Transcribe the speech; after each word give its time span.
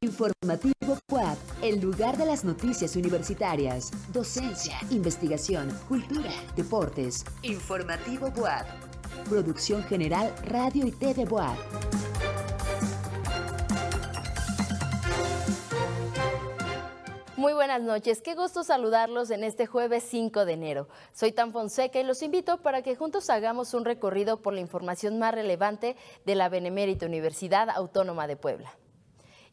Informativo 0.00 0.96
WAP, 1.10 1.38
el 1.60 1.80
lugar 1.80 2.16
de 2.16 2.24
las 2.24 2.44
noticias 2.44 2.94
universitarias, 2.94 3.90
docencia, 4.12 4.78
investigación, 4.90 5.76
cultura, 5.88 6.30
deportes. 6.54 7.24
Informativo 7.42 8.28
WAP. 8.28 8.64
Producción 9.28 9.82
General 9.82 10.32
Radio 10.44 10.86
y 10.86 10.92
TV 10.92 11.24
WAP. 11.24 11.58
Muy 17.36 17.52
buenas 17.54 17.82
noches, 17.82 18.22
qué 18.22 18.36
gusto 18.36 18.62
saludarlos 18.62 19.32
en 19.32 19.42
este 19.42 19.66
jueves 19.66 20.04
5 20.08 20.44
de 20.44 20.52
enero. 20.52 20.88
Soy 21.12 21.32
Tan 21.32 21.50
Fonseca 21.50 21.98
y 21.98 22.04
los 22.04 22.22
invito 22.22 22.58
para 22.58 22.82
que 22.82 22.94
juntos 22.94 23.30
hagamos 23.30 23.74
un 23.74 23.84
recorrido 23.84 24.42
por 24.42 24.54
la 24.54 24.60
información 24.60 25.18
más 25.18 25.34
relevante 25.34 25.96
de 26.24 26.36
la 26.36 26.48
Benemérita 26.48 27.04
Universidad 27.04 27.68
Autónoma 27.68 28.28
de 28.28 28.36
Puebla. 28.36 28.78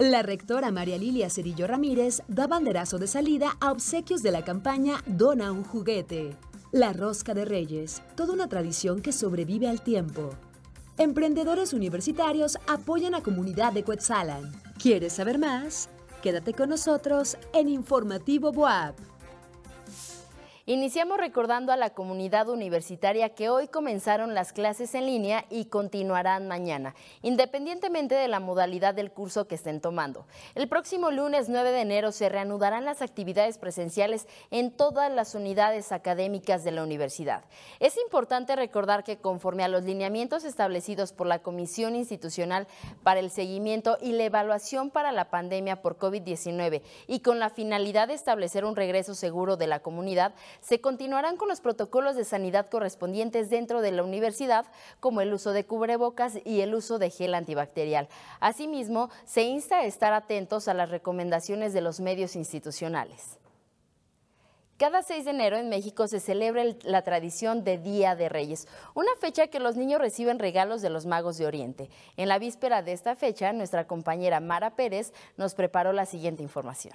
La 0.00 0.22
rectora 0.22 0.70
María 0.70 0.96
Lilia 0.96 1.28
Cedillo 1.28 1.66
Ramírez 1.66 2.22
da 2.26 2.46
banderazo 2.46 2.96
de 2.96 3.06
salida 3.06 3.58
a 3.60 3.70
obsequios 3.70 4.22
de 4.22 4.30
la 4.30 4.42
campaña 4.42 5.02
Dona 5.04 5.52
un 5.52 5.62
juguete. 5.62 6.38
La 6.72 6.94
rosca 6.94 7.34
de 7.34 7.44
reyes, 7.44 8.02
toda 8.14 8.32
una 8.32 8.48
tradición 8.48 9.02
que 9.02 9.12
sobrevive 9.12 9.68
al 9.68 9.82
tiempo. 9.82 10.30
Emprendedores 10.96 11.74
universitarios 11.74 12.56
apoyan 12.66 13.14
a 13.14 13.22
comunidad 13.22 13.74
de 13.74 13.84
Cuetzalan. 13.84 14.50
¿Quieres 14.78 15.12
saber 15.12 15.38
más? 15.38 15.90
Quédate 16.22 16.54
con 16.54 16.70
nosotros 16.70 17.36
en 17.52 17.68
Informativo 17.68 18.52
Boab. 18.52 18.94
Iniciamos 20.70 21.18
recordando 21.18 21.72
a 21.72 21.76
la 21.76 21.90
comunidad 21.90 22.48
universitaria 22.48 23.30
que 23.30 23.48
hoy 23.48 23.66
comenzaron 23.66 24.34
las 24.34 24.52
clases 24.52 24.94
en 24.94 25.04
línea 25.04 25.44
y 25.50 25.64
continuarán 25.64 26.46
mañana, 26.46 26.94
independientemente 27.22 28.14
de 28.14 28.28
la 28.28 28.38
modalidad 28.38 28.94
del 28.94 29.10
curso 29.10 29.48
que 29.48 29.56
estén 29.56 29.80
tomando. 29.80 30.28
El 30.54 30.68
próximo 30.68 31.10
lunes 31.10 31.48
9 31.48 31.72
de 31.72 31.80
enero 31.80 32.12
se 32.12 32.28
reanudarán 32.28 32.84
las 32.84 33.02
actividades 33.02 33.58
presenciales 33.58 34.28
en 34.52 34.70
todas 34.70 35.10
las 35.10 35.34
unidades 35.34 35.90
académicas 35.90 36.62
de 36.62 36.70
la 36.70 36.84
universidad. 36.84 37.42
Es 37.80 37.96
importante 37.96 38.54
recordar 38.54 39.02
que 39.02 39.18
conforme 39.18 39.64
a 39.64 39.68
los 39.68 39.82
lineamientos 39.82 40.44
establecidos 40.44 41.12
por 41.12 41.26
la 41.26 41.40
Comisión 41.40 41.96
Institucional 41.96 42.68
para 43.02 43.18
el 43.18 43.32
Seguimiento 43.32 43.98
y 44.00 44.12
la 44.12 44.22
Evaluación 44.22 44.90
para 44.90 45.10
la 45.10 45.30
Pandemia 45.30 45.82
por 45.82 45.98
COVID-19 45.98 46.82
y 47.08 47.20
con 47.22 47.40
la 47.40 47.50
finalidad 47.50 48.06
de 48.06 48.14
establecer 48.14 48.64
un 48.64 48.76
regreso 48.76 49.16
seguro 49.16 49.56
de 49.56 49.66
la 49.66 49.80
comunidad, 49.80 50.32
se 50.60 50.80
continuarán 50.80 51.36
con 51.36 51.48
los 51.48 51.60
protocolos 51.60 52.16
de 52.16 52.24
sanidad 52.24 52.68
correspondientes 52.68 53.50
dentro 53.50 53.80
de 53.80 53.92
la 53.92 54.02
universidad, 54.02 54.66
como 55.00 55.20
el 55.20 55.32
uso 55.32 55.52
de 55.52 55.64
cubrebocas 55.64 56.38
y 56.44 56.60
el 56.60 56.74
uso 56.74 56.98
de 56.98 57.10
gel 57.10 57.34
antibacterial. 57.34 58.08
Asimismo, 58.40 59.10
se 59.24 59.42
insta 59.42 59.78
a 59.78 59.84
estar 59.84 60.12
atentos 60.12 60.68
a 60.68 60.74
las 60.74 60.90
recomendaciones 60.90 61.72
de 61.72 61.80
los 61.80 62.00
medios 62.00 62.36
institucionales. 62.36 63.38
Cada 64.80 65.02
6 65.02 65.26
de 65.26 65.32
enero 65.32 65.58
en 65.58 65.68
México 65.68 66.08
se 66.08 66.20
celebra 66.20 66.64
la 66.84 67.02
tradición 67.02 67.64
de 67.64 67.76
Día 67.76 68.16
de 68.16 68.30
Reyes, 68.30 68.66
una 68.94 69.14
fecha 69.20 69.48
que 69.48 69.60
los 69.60 69.76
niños 69.76 70.00
reciben 70.00 70.38
regalos 70.38 70.80
de 70.80 70.88
los 70.88 71.04
magos 71.04 71.36
de 71.36 71.44
Oriente. 71.44 71.90
En 72.16 72.28
la 72.28 72.38
víspera 72.38 72.82
de 72.82 72.92
esta 72.92 73.14
fecha, 73.14 73.52
nuestra 73.52 73.86
compañera 73.86 74.40
Mara 74.40 74.76
Pérez 74.76 75.12
nos 75.36 75.54
preparó 75.54 75.92
la 75.92 76.06
siguiente 76.06 76.42
información. 76.42 76.94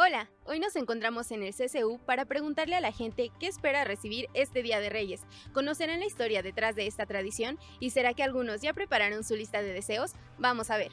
Hola, 0.00 0.30
hoy 0.44 0.60
nos 0.60 0.76
encontramos 0.76 1.32
en 1.32 1.42
el 1.42 1.52
CCU 1.52 1.98
para 2.06 2.24
preguntarle 2.24 2.76
a 2.76 2.80
la 2.80 2.92
gente 2.92 3.32
qué 3.40 3.48
espera 3.48 3.82
recibir 3.82 4.28
este 4.32 4.62
Día 4.62 4.78
de 4.78 4.90
Reyes. 4.90 5.22
¿Conocerán 5.52 5.98
la 5.98 6.06
historia 6.06 6.40
detrás 6.40 6.76
de 6.76 6.86
esta 6.86 7.04
tradición? 7.04 7.58
¿Y 7.80 7.90
será 7.90 8.14
que 8.14 8.22
algunos 8.22 8.60
ya 8.60 8.72
prepararon 8.72 9.24
su 9.24 9.34
lista 9.34 9.60
de 9.60 9.72
deseos? 9.72 10.12
Vamos 10.38 10.70
a 10.70 10.76
ver. 10.76 10.92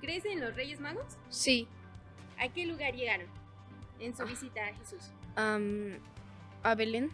¿Crees 0.00 0.24
en 0.24 0.40
los 0.40 0.56
Reyes 0.56 0.80
Magos? 0.80 1.16
Sí. 1.28 1.68
¿A 2.40 2.48
qué 2.52 2.66
lugar 2.66 2.92
llegaron 2.92 3.28
en 4.00 4.16
su 4.16 4.24
visita 4.24 4.66
a 4.66 4.74
Jesús? 4.74 5.12
a 5.36 6.74
Belén. 6.74 7.08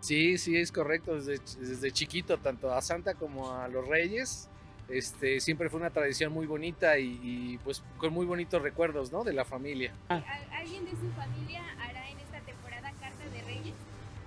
Sí, 0.00 0.38
sí, 0.38 0.56
es 0.56 0.72
correcto. 0.72 1.16
Desde, 1.16 1.38
desde 1.60 1.92
chiquito, 1.92 2.38
tanto 2.38 2.72
a 2.72 2.80
Santa 2.80 3.12
como 3.12 3.52
a 3.52 3.68
los 3.68 3.86
Reyes, 3.86 4.48
este, 4.88 5.40
siempre 5.40 5.68
fue 5.68 5.80
una 5.80 5.90
tradición 5.90 6.32
muy 6.32 6.46
bonita 6.46 6.98
y, 6.98 7.58
pues 7.64 7.82
con 7.98 8.12
muy 8.12 8.26
bonitos 8.26 8.62
recuerdos, 8.62 9.10
¿no? 9.12 9.24
De 9.24 9.32
la 9.32 9.44
familia. 9.44 9.92
¿Alguien 10.08 10.84
de 10.84 10.92
su 10.92 11.10
familia 11.12 11.64
hará 11.78 12.08
en 12.10 12.18
esta 12.18 12.40
temporada 12.40 12.92
cartas 13.00 13.32
de 13.32 13.42
reyes? 13.42 13.74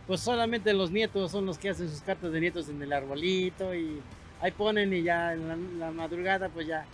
Pues 0.07 0.21
solamente 0.21 0.73
los 0.73 0.91
nietos 0.91 1.31
son 1.31 1.45
los 1.45 1.57
que 1.57 1.69
hacen 1.69 1.89
sus 1.89 2.01
cartas 2.01 2.31
de 2.31 2.39
nietos 2.41 2.67
en 2.69 2.81
el 2.81 2.91
arbolito 2.91 3.73
y 3.73 4.01
ahí 4.41 4.51
ponen 4.51 4.91
y 4.93 5.03
ya 5.03 5.33
en 5.33 5.79
la, 5.79 5.91
madrugada 5.91 6.49
pues 6.49 6.67
ya, 6.67 6.85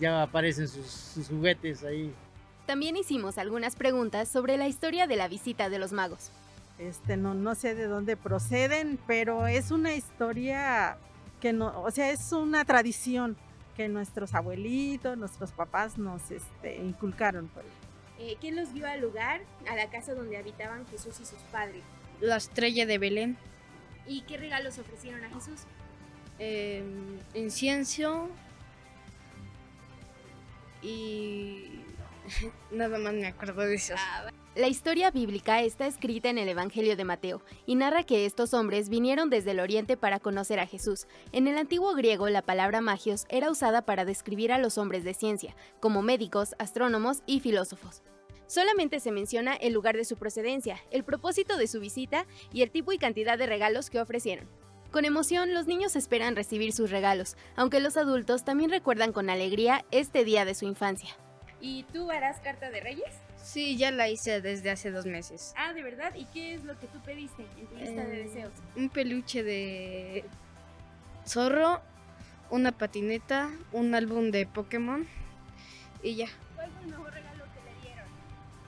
ya 0.00 0.22
aparecen 0.22 0.66
sus, 0.66 0.86
sus 0.86 1.28
juguetes 1.28 1.84
ahí. 1.84 2.12
También 2.66 2.96
hicimos 2.96 3.36
algunas 3.36 3.76
preguntas 3.76 4.28
sobre 4.28 4.56
la 4.56 4.66
historia 4.66 5.06
de 5.06 5.16
la 5.16 5.28
visita 5.28 5.68
de 5.68 5.78
los 5.78 5.92
magos. 5.92 6.30
Este, 6.78 7.16
no, 7.16 7.34
no 7.34 7.54
sé 7.54 7.74
de 7.74 7.84
dónde 7.84 8.16
proceden, 8.16 8.98
pero 9.06 9.46
es 9.46 9.70
una 9.70 9.94
historia 9.94 10.96
no, 11.52 11.82
o 11.82 11.90
sea, 11.90 12.10
es 12.10 12.32
una 12.32 12.64
tradición 12.64 13.36
que 13.76 13.88
nuestros 13.88 14.34
abuelitos, 14.34 15.18
nuestros 15.18 15.52
papás 15.52 15.98
nos 15.98 16.30
este, 16.30 16.76
inculcaron. 16.76 17.50
Eh, 18.18 18.36
¿Quién 18.40 18.56
los 18.56 18.72
vio 18.72 18.86
al 18.86 19.00
lugar, 19.00 19.40
a 19.68 19.74
la 19.74 19.90
casa 19.90 20.14
donde 20.14 20.36
habitaban 20.36 20.86
Jesús 20.86 21.18
y 21.20 21.26
sus 21.26 21.40
padres? 21.50 21.82
La 22.20 22.36
estrella 22.36 22.86
de 22.86 22.98
Belén. 22.98 23.36
¿Y 24.06 24.22
qué 24.22 24.36
regalos 24.36 24.78
ofrecieron 24.78 25.24
a 25.24 25.28
Jesús? 25.30 25.62
Eh, 26.38 26.82
incienso 27.34 28.28
y 30.82 31.80
nada 32.70 32.98
más 32.98 33.14
me 33.14 33.26
acuerdo 33.26 33.62
de 33.62 33.74
eso. 33.74 33.94
Ah, 33.96 34.30
la 34.54 34.68
historia 34.68 35.10
bíblica 35.10 35.62
está 35.62 35.86
escrita 35.86 36.28
en 36.28 36.38
el 36.38 36.48
Evangelio 36.48 36.96
de 36.96 37.04
Mateo 37.04 37.42
y 37.66 37.74
narra 37.74 38.04
que 38.04 38.24
estos 38.24 38.54
hombres 38.54 38.88
vinieron 38.88 39.28
desde 39.28 39.50
el 39.50 39.58
oriente 39.58 39.96
para 39.96 40.20
conocer 40.20 40.60
a 40.60 40.66
Jesús. 40.66 41.08
En 41.32 41.48
el 41.48 41.58
antiguo 41.58 41.92
griego 41.94 42.28
la 42.28 42.42
palabra 42.42 42.80
magios 42.80 43.26
era 43.28 43.50
usada 43.50 43.82
para 43.82 44.04
describir 44.04 44.52
a 44.52 44.58
los 44.58 44.78
hombres 44.78 45.02
de 45.02 45.14
ciencia, 45.14 45.56
como 45.80 46.02
médicos, 46.02 46.54
astrónomos 46.60 47.22
y 47.26 47.40
filósofos. 47.40 48.02
Solamente 48.46 49.00
se 49.00 49.10
menciona 49.10 49.54
el 49.54 49.72
lugar 49.72 49.96
de 49.96 50.04
su 50.04 50.16
procedencia, 50.16 50.78
el 50.92 51.02
propósito 51.02 51.56
de 51.56 51.66
su 51.66 51.80
visita 51.80 52.26
y 52.52 52.62
el 52.62 52.70
tipo 52.70 52.92
y 52.92 52.98
cantidad 52.98 53.36
de 53.36 53.46
regalos 53.46 53.90
que 53.90 54.00
ofrecieron. 54.00 54.48
Con 54.92 55.04
emoción, 55.04 55.52
los 55.52 55.66
niños 55.66 55.96
esperan 55.96 56.36
recibir 56.36 56.72
sus 56.72 56.90
regalos, 56.90 57.36
aunque 57.56 57.80
los 57.80 57.96
adultos 57.96 58.44
también 58.44 58.70
recuerdan 58.70 59.12
con 59.12 59.30
alegría 59.30 59.84
este 59.90 60.24
día 60.24 60.44
de 60.44 60.54
su 60.54 60.66
infancia. 60.66 61.10
¿Y 61.60 61.82
tú 61.92 62.10
harás 62.10 62.38
carta 62.38 62.70
de 62.70 62.80
reyes? 62.80 63.23
Sí, 63.44 63.76
ya 63.76 63.90
la 63.90 64.08
hice 64.08 64.40
desde 64.40 64.70
hace 64.70 64.90
dos 64.90 65.04
meses. 65.04 65.52
Ah, 65.56 65.74
¿de 65.74 65.82
verdad? 65.82 66.14
¿Y 66.14 66.24
qué 66.26 66.54
es 66.54 66.64
lo 66.64 66.78
que 66.78 66.86
tú 66.86 66.98
pediste 67.04 67.44
en 67.58 67.66
tu 67.66 67.76
lista 67.76 68.04
de 68.04 68.20
eh, 68.20 68.24
deseos? 68.24 68.52
Un 68.74 68.88
peluche 68.88 69.42
de 69.42 70.24
zorro, 71.26 71.82
una 72.48 72.72
patineta, 72.72 73.50
un 73.72 73.94
álbum 73.94 74.30
de 74.30 74.46
Pokémon 74.46 75.06
y 76.02 76.16
ya. 76.16 76.28
¿Cuál 76.54 76.70
fue 76.70 76.82
el 76.84 76.88
mejor 76.88 77.12
regalo 77.12 77.44
que 77.44 77.70
le 77.70 77.86
dieron? 77.86 78.06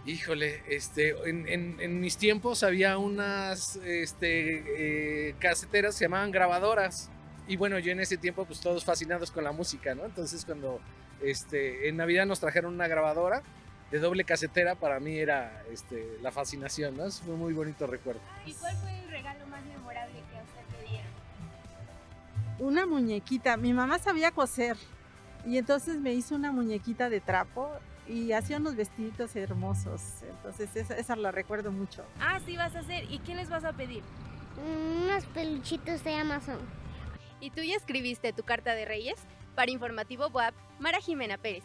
Híjole, 0.05 0.63
este, 0.69 1.15
en, 1.25 2.01
mis 2.01 2.19
tiempos 2.19 2.63
había 2.63 2.99
unas 2.99 3.77
este, 3.77 5.29
eh, 5.29 5.35
caseteras 5.39 5.95
que 5.95 6.01
se 6.01 6.05
llamaban 6.05 6.31
grabadoras. 6.31 7.11
Y 7.49 7.57
bueno, 7.57 7.79
yo 7.79 7.93
en 7.93 8.01
ese 8.01 8.19
tiempo, 8.19 8.45
pues 8.45 8.61
todos 8.61 8.85
fascinados 8.85 9.31
con 9.31 9.43
la 9.43 9.53
música, 9.53 9.95
¿no? 9.95 10.05
Entonces, 10.05 10.45
cuando 10.45 10.81
este, 11.23 11.89
en 11.89 11.97
Navidad 11.97 12.27
nos 12.27 12.41
trajeron 12.41 12.75
una 12.75 12.89
grabadora, 12.89 13.43
de 13.91 13.99
doble 13.99 14.25
casetera 14.25 14.75
para 14.75 14.99
mí 15.01 15.17
era 15.17 15.63
este, 15.73 16.19
la 16.23 16.33
fascinación, 16.33 16.97
¿no? 16.97 17.11
fue 17.11 17.35
un 17.35 17.41
muy 17.41 17.53
bonito 17.53 17.87
recuerdo. 17.87 18.21
¿Y 18.45 18.53
cuál 18.55 18.77
fue 18.77 18.99
el 18.99 19.11
regalo 19.11 19.47
más 19.47 19.65
memorable 19.65 20.15
que 20.31 20.39
a 20.39 20.43
usted 20.43 20.81
le 20.83 20.89
dieron? 20.89 21.07
Una 22.59 22.87
muñequita. 22.87 23.57
Mi 23.57 23.73
mamá 23.73 23.99
sabía 23.99 24.33
coser 24.33 24.77
y 25.45 25.59
entonces 25.59 25.99
me 25.99 26.13
hizo 26.13 26.35
una 26.35 26.51
muñequita 26.51 27.09
de 27.09 27.21
trapo 27.21 27.71
y 28.09 28.33
hacía 28.33 28.57
unos 28.57 28.75
vestiditos 28.75 29.37
hermosos. 29.37 30.03
Entonces 30.29 30.75
esa, 30.75 30.97
esa 30.97 31.17
la 31.17 31.31
recuerdo 31.31 31.71
mucho. 31.71 32.05
Ah, 32.21 32.41
sí 32.45 32.57
vas 32.57 32.75
a 32.75 32.81
hacer. 32.81 33.05
¿Y 33.11 33.19
qué 33.21 33.35
les 33.35 33.49
vas 33.49 33.65
a 33.65 33.73
pedir? 33.73 34.03
Unos 34.57 35.27
peluchitos 35.27 36.03
de 36.03 36.15
Amazon. 36.15 36.59
¿Y 37.41 37.51
tú 37.51 37.61
ya 37.63 37.77
escribiste 37.77 38.33
tu 38.33 38.43
carta 38.43 38.75
de 38.75 38.85
Reyes? 38.85 39.17
Para 39.55 39.71
Informativo 39.71 40.29
WAP, 40.29 40.55
Mara 40.81 41.01
Jimena 41.01 41.39
Pérez. 41.39 41.65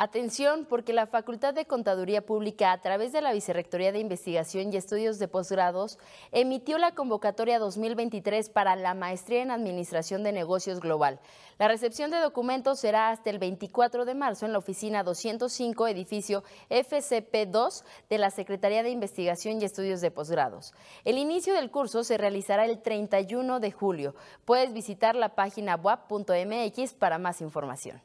Atención, 0.00 0.64
porque 0.64 0.92
la 0.92 1.08
Facultad 1.08 1.54
de 1.54 1.64
Contaduría 1.64 2.24
Pública, 2.24 2.70
a 2.70 2.80
través 2.80 3.10
de 3.10 3.20
la 3.20 3.32
Vicerrectoría 3.32 3.90
de 3.90 3.98
Investigación 3.98 4.72
y 4.72 4.76
Estudios 4.76 5.18
de 5.18 5.26
Posgrados, 5.26 5.98
emitió 6.30 6.78
la 6.78 6.94
convocatoria 6.94 7.58
2023 7.58 8.48
para 8.48 8.76
la 8.76 8.94
Maestría 8.94 9.42
en 9.42 9.50
Administración 9.50 10.22
de 10.22 10.30
Negocios 10.30 10.78
Global. 10.78 11.18
La 11.58 11.66
recepción 11.66 12.12
de 12.12 12.18
documentos 12.18 12.78
será 12.78 13.10
hasta 13.10 13.30
el 13.30 13.40
24 13.40 14.04
de 14.04 14.14
marzo 14.14 14.46
en 14.46 14.52
la 14.52 14.58
oficina 14.58 15.02
205, 15.02 15.88
edificio 15.88 16.44
FCP2 16.70 17.82
de 18.08 18.18
la 18.18 18.30
Secretaría 18.30 18.84
de 18.84 18.90
Investigación 18.90 19.60
y 19.60 19.64
Estudios 19.64 20.00
de 20.00 20.12
Posgrados. 20.12 20.74
El 21.04 21.18
inicio 21.18 21.54
del 21.54 21.72
curso 21.72 22.04
se 22.04 22.18
realizará 22.18 22.66
el 22.66 22.80
31 22.80 23.58
de 23.58 23.72
julio. 23.72 24.14
Puedes 24.44 24.72
visitar 24.72 25.16
la 25.16 25.34
página 25.34 25.74
web.mx 25.74 26.94
para 26.94 27.18
más 27.18 27.40
información. 27.40 28.00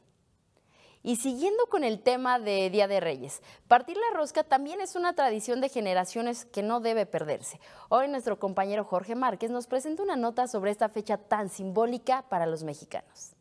Y 1.06 1.16
siguiendo 1.16 1.66
con 1.66 1.84
el 1.84 2.00
tema 2.00 2.38
de 2.38 2.70
Día 2.70 2.88
de 2.88 2.98
Reyes, 2.98 3.42
partir 3.68 3.94
la 3.94 4.16
rosca 4.16 4.42
también 4.42 4.80
es 4.80 4.96
una 4.96 5.12
tradición 5.12 5.60
de 5.60 5.68
generaciones 5.68 6.46
que 6.46 6.62
no 6.62 6.80
debe 6.80 7.04
perderse. 7.04 7.60
Hoy 7.90 8.08
nuestro 8.08 8.38
compañero 8.38 8.84
Jorge 8.84 9.14
Márquez 9.14 9.50
nos 9.50 9.66
presenta 9.66 10.02
una 10.02 10.16
nota 10.16 10.48
sobre 10.48 10.70
esta 10.70 10.88
fecha 10.88 11.18
tan 11.18 11.50
simbólica 11.50 12.24
para 12.30 12.46
los 12.46 12.64
mexicanos. 12.64 13.36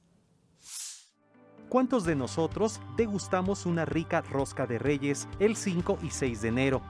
¿Cuántos 1.70 2.04
de 2.04 2.18
nosotros 2.18 2.82
degustamos 2.98 3.66
una 3.66 3.86
rica 3.86 4.20
rosca 4.20 4.68
de 4.68 4.78
reyes 4.78 5.26
el 5.40 5.56
5 5.56 6.00
y 6.04 6.10
6 6.10 6.42
de 6.42 6.48
enero? 6.50 6.82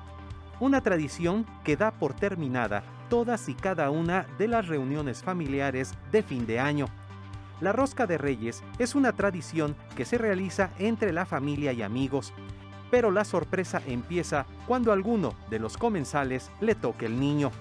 Una 0.59 0.81
tradición 0.81 1.45
que 1.63 1.77
da 1.77 1.99
por 1.99 2.15
terminada 2.15 2.83
todas 3.11 3.47
y 3.47 3.53
cada 3.53 3.91
una 3.91 4.23
de 4.39 4.47
las 4.47 4.67
reuniones 4.67 5.21
familiares 5.21 5.91
de 6.11 6.23
fin 6.23 6.47
de 6.47 6.59
año 6.59 6.87
la 7.61 7.71
rosca 7.71 8.07
de 8.07 8.17
reyes 8.17 8.63
es 8.79 8.95
una 8.95 9.13
tradición 9.13 9.75
que 9.95 10.05
se 10.05 10.17
realiza 10.17 10.71
entre 10.79 11.13
la 11.13 11.25
familia 11.25 11.71
y 11.73 11.81
amigos, 11.81 12.33
pero 12.91 13.09
la 13.09 13.25
sorpresa 13.25 13.81
empieza 13.87 14.45
cuando 14.67 14.91
alguno 14.91 15.33
de 15.49 15.59
los 15.59 15.77
comensales 15.77 16.51
le 16.61 16.75
toque 16.75 17.05
el 17.05 17.19
niño. 17.19 17.51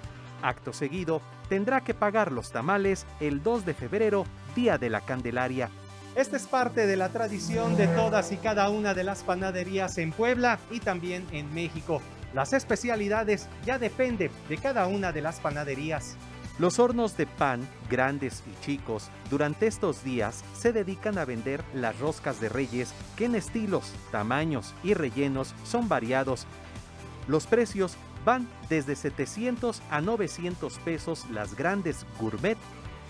Acto 0.43 0.73
seguido, 0.73 1.23
tendrá 1.49 1.83
que 1.83 1.95
pagar 1.95 2.33
los 2.33 2.51
tamales 2.51 3.07
el 3.21 3.43
2 3.43 3.65
de 3.65 3.75
febrero, 3.75 4.25
Día 4.55 4.77
de 4.77 4.91
la 4.91 5.01
Candelaria. 5.01 5.71
Esta 6.15 6.37
es 6.37 6.47
parte 6.47 6.87
de 6.87 6.97
la 6.97 7.09
tradición 7.09 7.77
de 7.77 7.87
todas 7.89 8.33
y 8.33 8.37
cada 8.37 8.69
una 8.69 8.93
de 8.93 9.05
las 9.05 9.23
panaderías 9.23 9.97
en 9.97 10.13
Puebla 10.13 10.59
y 10.71 10.81
también 10.81 11.27
en 11.33 11.53
México. 11.55 12.03
Las 12.35 12.53
especialidades 12.53 13.49
ya 13.65 13.79
dependen 13.79 14.31
de 14.49 14.59
cada 14.59 14.87
una 14.87 15.13
de 15.13 15.23
las 15.23 15.41
panaderías. 15.41 16.17
Los 16.59 16.79
hornos 16.79 17.17
de 17.17 17.27
pan, 17.27 17.67
grandes 17.89 18.43
y 18.47 18.65
chicos, 18.65 19.09
durante 19.31 19.67
estos 19.67 20.05
días 20.05 20.45
se 20.55 20.73
dedican 20.73 21.17
a 21.17 21.25
vender 21.25 21.65
las 21.75 21.99
roscas 21.99 22.41
de 22.41 22.51
reyes 22.51 22.93
que 23.17 23.25
en 23.25 23.35
estilos, 23.35 23.93
tamaños 24.11 24.75
y 24.85 24.93
rellenos 24.93 25.55
son 25.65 25.89
variados. 25.89 26.47
Los 27.27 27.47
precios 27.47 27.97
van 28.27 28.47
desde 28.69 28.97
700 28.97 29.81
a 29.91 30.01
900 30.03 30.79
pesos 30.81 31.25
las 31.31 31.57
grandes 31.57 32.05
gourmet, 32.21 32.59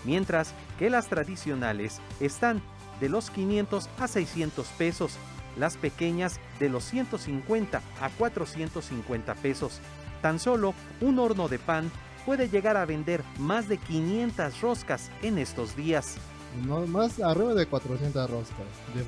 mientras 0.05 0.53
que 0.79 0.89
las 0.89 1.07
tradicionales 1.07 1.99
están 2.21 2.61
de 3.01 3.09
los 3.09 3.29
500 3.29 3.89
a 3.99 4.07
600 4.07 4.67
pesos, 4.77 5.17
las 5.57 5.75
pequeñas 5.75 6.39
de 6.59 6.69
los 6.69 6.85
150 6.85 7.81
a 7.99 8.09
450 8.09 9.35
pesos. 9.35 9.81
Tan 10.21 10.39
solo 10.39 10.73
un 11.01 11.19
horno 11.19 11.49
de 11.49 11.59
pan 11.59 11.91
puede 12.25 12.49
llegar 12.49 12.77
a 12.77 12.85
vender 12.85 13.23
más 13.37 13.67
de 13.67 13.77
500 13.77 14.61
roscas 14.61 15.09
en 15.21 15.37
estos 15.37 15.75
días. 15.75 16.17
No, 16.65 16.85
más 16.85 17.19
arriba 17.19 17.53
de 17.55 17.65
400 17.65 18.29
roscas, 18.29 18.57
de 18.93 19.03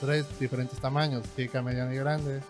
tres 0.00 0.38
diferentes 0.38 0.78
tamaños, 0.78 1.24
chica, 1.34 1.62
mediana 1.62 1.94
y 1.94 1.98
grande. 1.98 2.40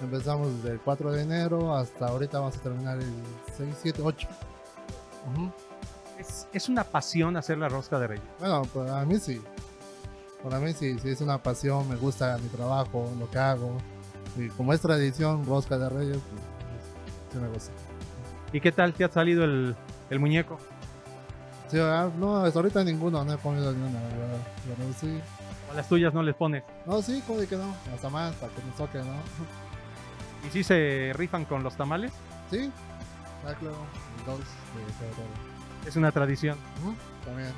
Empezamos 0.00 0.56
desde 0.56 0.74
el 0.74 0.80
4 0.80 1.12
de 1.12 1.22
enero 1.22 1.76
hasta 1.76 2.06
ahorita 2.06 2.38
vamos 2.38 2.56
a 2.56 2.60
terminar 2.60 2.98
el 2.98 3.12
6, 3.58 3.76
7, 3.82 4.00
8. 4.02 4.28
¿Es, 6.18 6.46
¿Es, 6.52 6.68
una 6.70 6.84
pasión 6.84 7.36
hacer 7.36 7.58
la 7.58 7.68
rosca 7.68 7.98
de 7.98 8.06
reyes? 8.06 8.24
Bueno, 8.38 8.62
para 8.62 9.04
mí 9.04 9.18
sí. 9.18 9.42
Para 10.42 10.58
mí 10.58 10.72
sí, 10.72 10.98
sí 10.98 11.10
es 11.10 11.20
una 11.20 11.36
pasión, 11.36 11.86
me 11.86 11.96
gusta 11.96 12.38
mi 12.38 12.48
trabajo, 12.48 13.10
lo 13.18 13.30
que 13.30 13.38
hago. 13.38 13.76
Y 14.36 14.48
como 14.48 14.72
es 14.72 14.80
tradición, 14.80 15.44
rosca 15.44 15.76
de 15.76 15.90
reyes, 15.90 16.18
pues, 16.30 16.42
sí 17.32 17.38
me 17.38 17.48
gusta. 17.48 17.89
¿Y 18.52 18.60
qué 18.60 18.72
tal 18.72 18.92
te 18.92 19.04
ha 19.04 19.08
salido 19.08 19.44
el, 19.44 19.76
el 20.10 20.18
muñeco? 20.18 20.58
Sí, 21.68 21.78
ah, 21.78 22.10
no, 22.18 22.38
hasta 22.38 22.58
ahorita 22.58 22.82
ninguno, 22.82 23.24
no 23.24 23.32
he 23.32 23.38
comido 23.38 23.72
ni 23.72 23.82
una, 23.82 24.00
pero 24.64 24.92
sí. 24.98 25.20
¿O 25.70 25.74
las 25.74 25.88
tuyas 25.88 26.12
no 26.12 26.22
les 26.22 26.34
pones? 26.34 26.64
No, 26.84 27.00
sí, 27.00 27.22
como 27.26 27.38
de 27.38 27.46
que 27.46 27.56
no, 27.56 27.72
hasta 27.94 28.10
más, 28.10 28.34
para 28.34 28.52
que 28.52 28.62
me 28.62 28.72
toque, 28.72 28.98
¿no? 28.98 29.14
¿Y 30.48 30.50
si 30.50 30.64
se 30.64 31.12
rifan 31.14 31.44
con 31.44 31.62
los 31.62 31.76
tamales? 31.76 32.12
Sí, 32.50 32.72
ah, 33.46 33.54
claro, 33.54 33.76
dos. 34.26 34.40
Es 35.86 35.94
una 35.94 36.10
tradición. 36.10 36.58
también. 37.24 37.52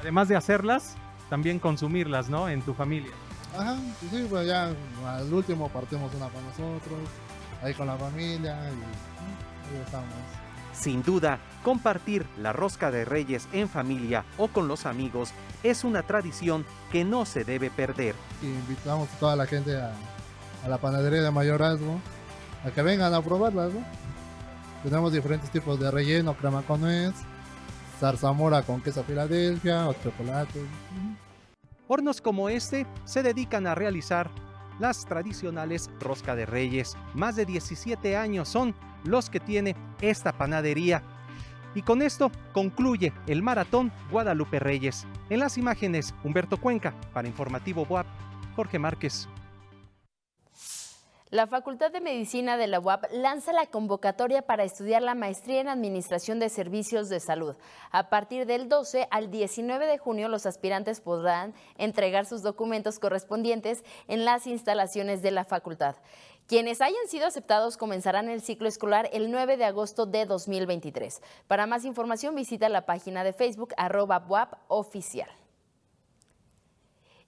Además 0.00 0.28
de 0.28 0.36
hacerlas, 0.36 0.96
también 1.30 1.58
consumirlas, 1.58 2.28
¿no? 2.28 2.50
En 2.50 2.60
tu 2.60 2.74
familia. 2.74 3.12
Ajá, 3.58 3.76
sí, 4.10 4.26
pues 4.28 4.46
ya 4.46 4.70
al 5.06 5.32
último 5.32 5.70
partimos 5.70 6.14
una 6.14 6.26
para 6.26 6.44
nosotros, 6.44 6.98
ahí 7.62 7.72
con 7.72 7.86
la 7.86 7.96
familia 7.96 8.54
y 8.70 9.45
sin 10.72 11.02
duda, 11.02 11.38
compartir 11.62 12.26
la 12.38 12.52
rosca 12.52 12.90
de 12.90 13.04
reyes 13.04 13.48
en 13.52 13.68
familia 13.68 14.24
o 14.36 14.48
con 14.48 14.68
los 14.68 14.86
amigos 14.86 15.32
es 15.62 15.84
una 15.84 16.02
tradición 16.02 16.64
que 16.92 17.04
no 17.04 17.24
se 17.24 17.44
debe 17.44 17.70
perder. 17.70 18.14
invitamos 18.42 19.08
a 19.08 19.18
toda 19.18 19.36
la 19.36 19.46
gente 19.46 19.76
a, 19.76 19.92
la 20.68 20.78
panadería 20.78 21.22
de 21.22 21.30
mayorazgo 21.30 21.98
a 22.64 22.70
que 22.70 22.82
vengan 22.82 23.14
a 23.14 23.22
probarla. 23.22 23.68
Tenemos 24.82 25.12
diferentes 25.12 25.50
tipos 25.50 25.80
de 25.80 25.90
relleno, 25.90 26.34
crema 26.34 26.62
con 26.62 26.80
nuez, 26.80 27.14
zarzamora 27.98 28.62
con 28.62 28.80
queso 28.80 29.02
Filadelfia 29.02 29.88
o 29.88 29.94
chocolate. 29.94 30.60
Hornos 31.88 32.20
como 32.20 32.48
este 32.48 32.86
se 33.04 33.22
dedican 33.22 33.66
a 33.66 33.74
realizar 33.74 34.30
las 34.78 35.06
tradicionales 35.06 35.90
rosca 36.00 36.34
de 36.34 36.46
reyes. 36.46 36.96
Más 37.14 37.36
de 37.36 37.46
17 37.46 38.16
años 38.16 38.48
son 38.48 38.74
los 39.06 39.30
que 39.30 39.40
tiene 39.40 39.76
esta 40.00 40.32
panadería. 40.32 41.02
Y 41.74 41.82
con 41.82 42.02
esto 42.02 42.30
concluye 42.52 43.12
el 43.26 43.42
maratón 43.42 43.92
Guadalupe 44.10 44.58
Reyes. 44.58 45.06
En 45.28 45.40
las 45.40 45.58
imágenes, 45.58 46.14
Humberto 46.24 46.56
Cuenca, 46.56 46.94
para 47.12 47.28
Informativo 47.28 47.86
WAP, 47.88 48.06
Jorge 48.54 48.78
Márquez. 48.78 49.28
La 51.30 51.48
Facultad 51.48 51.90
de 51.90 52.00
Medicina 52.00 52.56
de 52.56 52.68
la 52.68 52.78
UAP 52.78 53.06
lanza 53.10 53.52
la 53.52 53.66
convocatoria 53.66 54.42
para 54.42 54.62
estudiar 54.62 55.02
la 55.02 55.16
maestría 55.16 55.60
en 55.60 55.66
Administración 55.66 56.38
de 56.38 56.48
Servicios 56.48 57.08
de 57.08 57.18
Salud. 57.18 57.56
A 57.90 58.10
partir 58.10 58.46
del 58.46 58.68
12 58.68 59.08
al 59.10 59.28
19 59.32 59.86
de 59.86 59.98
junio, 59.98 60.28
los 60.28 60.46
aspirantes 60.46 61.00
podrán 61.00 61.52
entregar 61.78 62.26
sus 62.26 62.42
documentos 62.42 63.00
correspondientes 63.00 63.82
en 64.06 64.24
las 64.24 64.46
instalaciones 64.46 65.20
de 65.20 65.32
la 65.32 65.44
facultad. 65.44 65.96
Quienes 66.46 66.80
hayan 66.80 67.08
sido 67.08 67.26
aceptados 67.26 67.76
comenzarán 67.76 68.28
el 68.28 68.40
ciclo 68.40 68.68
escolar 68.68 69.10
el 69.12 69.32
9 69.32 69.56
de 69.56 69.64
agosto 69.64 70.06
de 70.06 70.26
2023. 70.26 71.20
Para 71.48 71.66
más 71.66 71.84
información 71.84 72.36
visita 72.36 72.68
la 72.68 72.86
página 72.86 73.24
de 73.24 73.32
Facebook 73.32 73.74
arroba 73.76 74.24
oficial. 74.68 75.28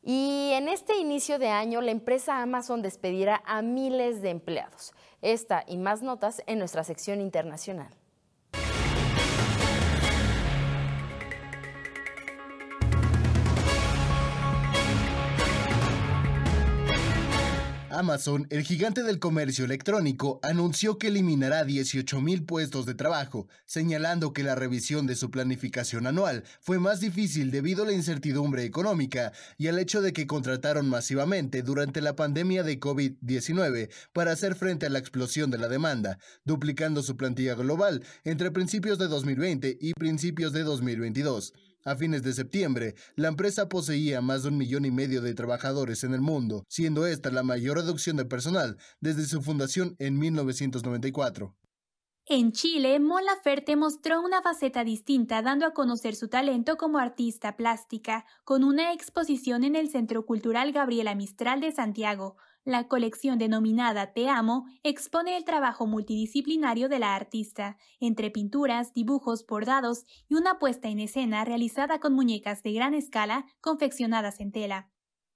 Y 0.04 0.52
en 0.52 0.68
este 0.68 0.96
inicio 0.98 1.40
de 1.40 1.48
año, 1.48 1.80
la 1.80 1.90
empresa 1.90 2.40
Amazon 2.40 2.80
despedirá 2.80 3.42
a 3.44 3.60
miles 3.60 4.22
de 4.22 4.30
empleados. 4.30 4.94
Esta 5.20 5.64
y 5.66 5.78
más 5.78 6.00
notas 6.00 6.40
en 6.46 6.60
nuestra 6.60 6.84
sección 6.84 7.20
internacional. 7.20 7.92
Amazon, 17.98 18.46
el 18.50 18.62
gigante 18.62 19.02
del 19.02 19.18
comercio 19.18 19.64
electrónico, 19.64 20.38
anunció 20.44 20.98
que 20.98 21.08
eliminará 21.08 21.64
18.000 21.64 22.46
puestos 22.46 22.86
de 22.86 22.94
trabajo, 22.94 23.48
señalando 23.66 24.32
que 24.32 24.44
la 24.44 24.54
revisión 24.54 25.08
de 25.08 25.16
su 25.16 25.32
planificación 25.32 26.06
anual 26.06 26.44
fue 26.60 26.78
más 26.78 27.00
difícil 27.00 27.50
debido 27.50 27.82
a 27.82 27.86
la 27.86 27.92
incertidumbre 27.94 28.62
económica 28.62 29.32
y 29.56 29.66
al 29.66 29.80
hecho 29.80 30.00
de 30.00 30.12
que 30.12 30.28
contrataron 30.28 30.88
masivamente 30.88 31.62
durante 31.62 32.00
la 32.00 32.14
pandemia 32.14 32.62
de 32.62 32.78
COVID-19 32.78 33.90
para 34.12 34.30
hacer 34.30 34.54
frente 34.54 34.86
a 34.86 34.90
la 34.90 35.00
explosión 35.00 35.50
de 35.50 35.58
la 35.58 35.66
demanda, 35.66 36.20
duplicando 36.44 37.02
su 37.02 37.16
plantilla 37.16 37.56
global 37.56 38.04
entre 38.22 38.52
principios 38.52 38.98
de 38.98 39.08
2020 39.08 39.76
y 39.80 39.92
principios 39.94 40.52
de 40.52 40.62
2022. 40.62 41.52
A 41.88 41.96
fines 41.96 42.22
de 42.22 42.34
septiembre, 42.34 42.96
la 43.16 43.28
empresa 43.28 43.70
poseía 43.70 44.20
más 44.20 44.42
de 44.42 44.50
un 44.50 44.58
millón 44.58 44.84
y 44.84 44.90
medio 44.90 45.22
de 45.22 45.32
trabajadores 45.32 46.04
en 46.04 46.12
el 46.12 46.20
mundo, 46.20 46.66
siendo 46.68 47.06
esta 47.06 47.30
la 47.30 47.42
mayor 47.42 47.78
reducción 47.78 48.18
de 48.18 48.26
personal 48.26 48.76
desde 49.00 49.24
su 49.24 49.40
fundación 49.40 49.96
en 49.98 50.18
1994. 50.18 51.56
En 52.26 52.52
Chile, 52.52 53.00
Mon 53.00 53.24
Laferte 53.24 53.74
mostró 53.74 54.20
una 54.20 54.42
faceta 54.42 54.84
distinta 54.84 55.40
dando 55.40 55.64
a 55.64 55.72
conocer 55.72 56.14
su 56.14 56.28
talento 56.28 56.76
como 56.76 56.98
artista 56.98 57.56
plástica, 57.56 58.26
con 58.44 58.64
una 58.64 58.92
exposición 58.92 59.64
en 59.64 59.74
el 59.74 59.88
Centro 59.88 60.26
Cultural 60.26 60.72
Gabriela 60.72 61.14
Mistral 61.14 61.62
de 61.62 61.72
Santiago, 61.72 62.36
La 62.68 62.86
colección 62.86 63.38
denominada 63.38 64.12
Te 64.12 64.28
Amo 64.28 64.66
expone 64.82 65.38
el 65.38 65.46
trabajo 65.46 65.86
multidisciplinario 65.86 66.90
de 66.90 66.98
la 66.98 67.14
artista, 67.14 67.78
entre 67.98 68.30
pinturas, 68.30 68.92
dibujos, 68.92 69.46
bordados 69.46 70.04
y 70.28 70.34
una 70.34 70.58
puesta 70.58 70.88
en 70.88 70.98
escena 70.98 71.46
realizada 71.46 71.98
con 71.98 72.12
muñecas 72.12 72.62
de 72.62 72.74
gran 72.74 72.92
escala 72.92 73.46
confeccionadas 73.62 74.38
en 74.40 74.52
tela. 74.52 74.90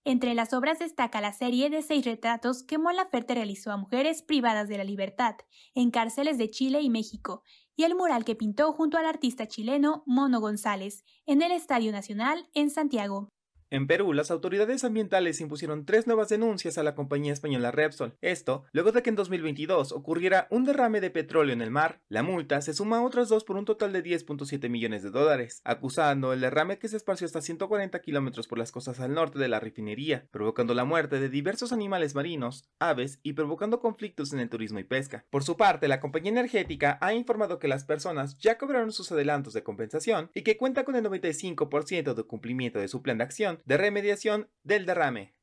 Entre 0.04 0.34
las 0.34 0.52
obras 0.52 0.80
destaca 0.80 1.22
la 1.22 1.32
serie 1.32 1.70
de 1.70 1.80
seis 1.80 2.04
retratos 2.04 2.62
que 2.62 2.76
Mola 2.76 3.06
Ferte 3.06 3.34
realizó 3.34 3.72
a 3.72 3.78
mujeres 3.78 4.20
privadas 4.20 4.68
de 4.68 4.76
la 4.76 4.84
libertad 4.84 5.36
en 5.74 5.90
cárceles 5.90 6.36
de 6.36 6.50
Chile 6.50 6.82
y 6.82 6.90
México, 6.90 7.44
y 7.76 7.84
el 7.84 7.94
mural 7.94 8.26
que 8.26 8.36
pintó 8.36 8.74
junto 8.74 8.98
al 8.98 9.06
artista 9.06 9.48
chileno 9.48 10.02
Mono 10.04 10.38
González 10.38 11.02
en 11.24 11.40
el 11.40 11.52
Estadio 11.52 11.92
Nacional 11.92 12.50
en 12.52 12.68
Santiago. 12.68 13.30
En 13.72 13.86
Perú, 13.86 14.12
las 14.12 14.30
autoridades 14.30 14.84
ambientales 14.84 15.40
impusieron 15.40 15.86
tres 15.86 16.06
nuevas 16.06 16.28
denuncias 16.28 16.76
a 16.76 16.82
la 16.82 16.94
compañía 16.94 17.32
española 17.32 17.70
Repsol. 17.70 18.18
Esto, 18.20 18.64
luego 18.72 18.92
de 18.92 19.02
que 19.02 19.08
en 19.08 19.16
2022 19.16 19.92
ocurriera 19.92 20.46
un 20.50 20.66
derrame 20.66 21.00
de 21.00 21.08
petróleo 21.08 21.54
en 21.54 21.62
el 21.62 21.70
mar. 21.70 22.02
La 22.10 22.22
multa 22.22 22.60
se 22.60 22.74
suma 22.74 22.98
a 22.98 23.02
otras 23.02 23.30
dos 23.30 23.44
por 23.44 23.56
un 23.56 23.64
total 23.64 23.94
de 23.94 24.04
10.7 24.04 24.68
millones 24.68 25.02
de 25.02 25.10
dólares, 25.10 25.62
acusando 25.64 26.34
el 26.34 26.42
derrame 26.42 26.78
que 26.78 26.88
se 26.88 26.98
esparció 26.98 27.24
hasta 27.24 27.40
140 27.40 27.98
kilómetros 28.02 28.46
por 28.46 28.58
las 28.58 28.72
costas 28.72 29.00
al 29.00 29.14
norte 29.14 29.38
de 29.38 29.48
la 29.48 29.58
refinería, 29.58 30.28
provocando 30.30 30.74
la 30.74 30.84
muerte 30.84 31.18
de 31.18 31.30
diversos 31.30 31.72
animales 31.72 32.14
marinos, 32.14 32.68
aves 32.78 33.20
y 33.22 33.32
provocando 33.32 33.80
conflictos 33.80 34.34
en 34.34 34.40
el 34.40 34.50
turismo 34.50 34.80
y 34.80 34.84
pesca. 34.84 35.24
Por 35.30 35.44
su 35.44 35.56
parte, 35.56 35.88
la 35.88 35.98
compañía 35.98 36.32
energética 36.32 36.98
ha 37.00 37.14
informado 37.14 37.58
que 37.58 37.68
las 37.68 37.84
personas 37.84 38.36
ya 38.36 38.58
cobraron 38.58 38.92
sus 38.92 39.10
adelantos 39.12 39.54
de 39.54 39.62
compensación 39.62 40.30
y 40.34 40.42
que 40.42 40.58
cuenta 40.58 40.84
con 40.84 40.94
el 40.94 41.04
95% 41.06 42.12
de 42.12 42.22
cumplimiento 42.24 42.78
de 42.78 42.88
su 42.88 43.00
plan 43.00 43.16
de 43.16 43.24
acción 43.24 43.61
de 43.64 43.76
remediación 43.76 44.48
del 44.62 44.86
derrame. 44.86 45.34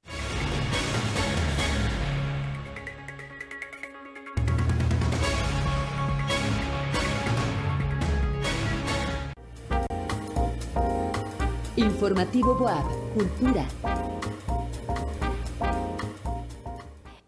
Informativo 11.76 12.56
Boab, 12.56 12.86
Cultura. 13.14 13.66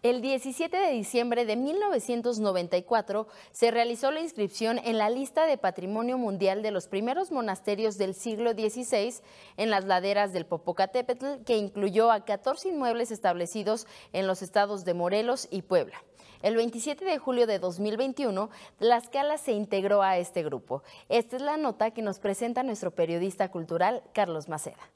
El 0.02 0.20
17 0.20 0.76
de 0.76 0.90
diciembre 0.90 1.46
de 1.46 1.54
1994 1.54 3.28
se 3.52 3.70
realizó 3.70 4.10
la 4.10 4.20
inscripción 4.20 4.78
en 4.78 4.98
la 4.98 5.08
lista 5.08 5.46
de 5.46 5.56
Patrimonio 5.58 6.18
Mundial 6.18 6.60
de 6.64 6.72
los 6.72 6.88
primeros 6.88 7.30
monasterios 7.30 7.98
del 7.98 8.14
siglo 8.14 8.50
XVI 8.50 9.14
en 9.56 9.70
las 9.70 9.84
laderas 9.84 10.32
del 10.32 10.44
Popocatépetl, 10.44 11.44
que 11.46 11.56
incluyó 11.56 12.10
a 12.10 12.24
14 12.24 12.70
inmuebles 12.70 13.12
establecidos 13.12 13.86
en 14.12 14.26
los 14.26 14.42
estados 14.42 14.84
de 14.84 14.94
Morelos 14.94 15.46
y 15.52 15.62
Puebla. 15.62 16.02
El 16.42 16.56
27 16.56 17.04
de 17.04 17.18
julio 17.18 17.46
de 17.46 17.60
2021, 17.60 18.50
Tlaxcala 18.78 19.38
se 19.38 19.52
integró 19.52 20.02
a 20.02 20.18
este 20.18 20.42
grupo. 20.42 20.82
Esta 21.08 21.36
es 21.36 21.42
la 21.42 21.56
nota 21.56 21.92
que 21.92 22.02
nos 22.02 22.18
presenta 22.18 22.64
nuestro 22.64 22.90
periodista 22.90 23.52
cultural, 23.52 24.02
Carlos 24.12 24.48
Maceda. 24.48 24.90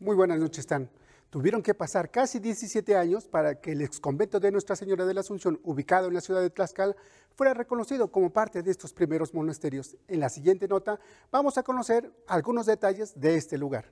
Muy 0.00 0.16
buenas 0.16 0.38
noches, 0.38 0.60
Stan. 0.60 0.88
Tuvieron 1.30 1.60
que 1.62 1.74
pasar 1.74 2.10
casi 2.10 2.38
17 2.38 2.96
años 2.96 3.26
para 3.26 3.60
que 3.60 3.72
el 3.72 3.82
exconvento 3.82 4.38
de 4.38 4.52
Nuestra 4.52 4.76
Señora 4.76 5.04
de 5.04 5.12
la 5.12 5.20
Asunción, 5.20 5.60
ubicado 5.64 6.06
en 6.08 6.14
la 6.14 6.20
ciudad 6.20 6.40
de 6.40 6.50
Tlaxcala, 6.50 6.94
fuera 7.34 7.52
reconocido 7.52 8.10
como 8.10 8.30
parte 8.30 8.62
de 8.62 8.70
estos 8.70 8.92
primeros 8.92 9.34
monasterios. 9.34 9.96
En 10.06 10.20
la 10.20 10.28
siguiente 10.28 10.68
nota 10.68 11.00
vamos 11.30 11.58
a 11.58 11.62
conocer 11.62 12.12
algunos 12.28 12.66
detalles 12.66 13.18
de 13.18 13.36
este 13.36 13.58
lugar. 13.58 13.90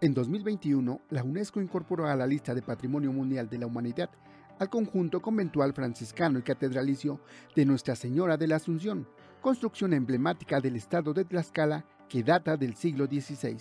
En 0.00 0.12
2021, 0.12 1.00
la 1.10 1.22
UNESCO 1.22 1.60
incorporó 1.60 2.06
a 2.06 2.16
la 2.16 2.26
lista 2.26 2.54
de 2.54 2.62
Patrimonio 2.62 3.12
Mundial 3.12 3.48
de 3.48 3.58
la 3.58 3.66
Humanidad 3.66 4.10
al 4.58 4.70
conjunto 4.70 5.20
conventual 5.20 5.74
franciscano 5.74 6.38
y 6.38 6.42
catedralicio 6.42 7.20
de 7.54 7.66
Nuestra 7.66 7.94
Señora 7.94 8.36
de 8.36 8.46
la 8.46 8.56
Asunción, 8.56 9.06
construcción 9.40 9.92
emblemática 9.92 10.60
del 10.60 10.76
estado 10.76 11.12
de 11.12 11.24
Tlaxcala 11.24 11.84
que 12.08 12.22
data 12.22 12.56
del 12.56 12.74
siglo 12.76 13.06
XVI. 13.06 13.56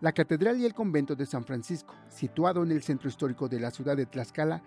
La 0.00 0.12
catedral 0.12 0.58
y 0.58 0.64
el 0.64 0.72
convento 0.72 1.14
de 1.14 1.26
San 1.26 1.44
Francisco, 1.44 1.94
situado 2.08 2.62
en 2.62 2.72
el 2.72 2.82
centro 2.82 3.10
histórico 3.10 3.48
de 3.50 3.60
la 3.60 3.70
ciudad 3.70 3.98
de 3.98 4.06
Tlaxcala, 4.06 4.62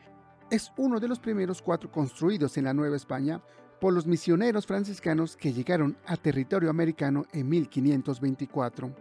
es 0.52 0.72
uno 0.78 1.00
de 1.00 1.08
los 1.08 1.18
primeros 1.18 1.60
cuatro 1.64 1.92
construidos 1.92 2.56
en 2.58 2.66
la 2.66 2.74
Nueva 2.76 2.98
España 2.98 3.42
por 3.82 3.94
los 3.94 4.06
misioneros 4.06 4.68
franciscanos 4.68 5.36
que 5.36 5.52
llegaron 5.52 5.98
a 6.06 6.18
territorio 6.18 6.70
americano 6.70 7.26
en 7.32 7.50
1524. 7.50 8.94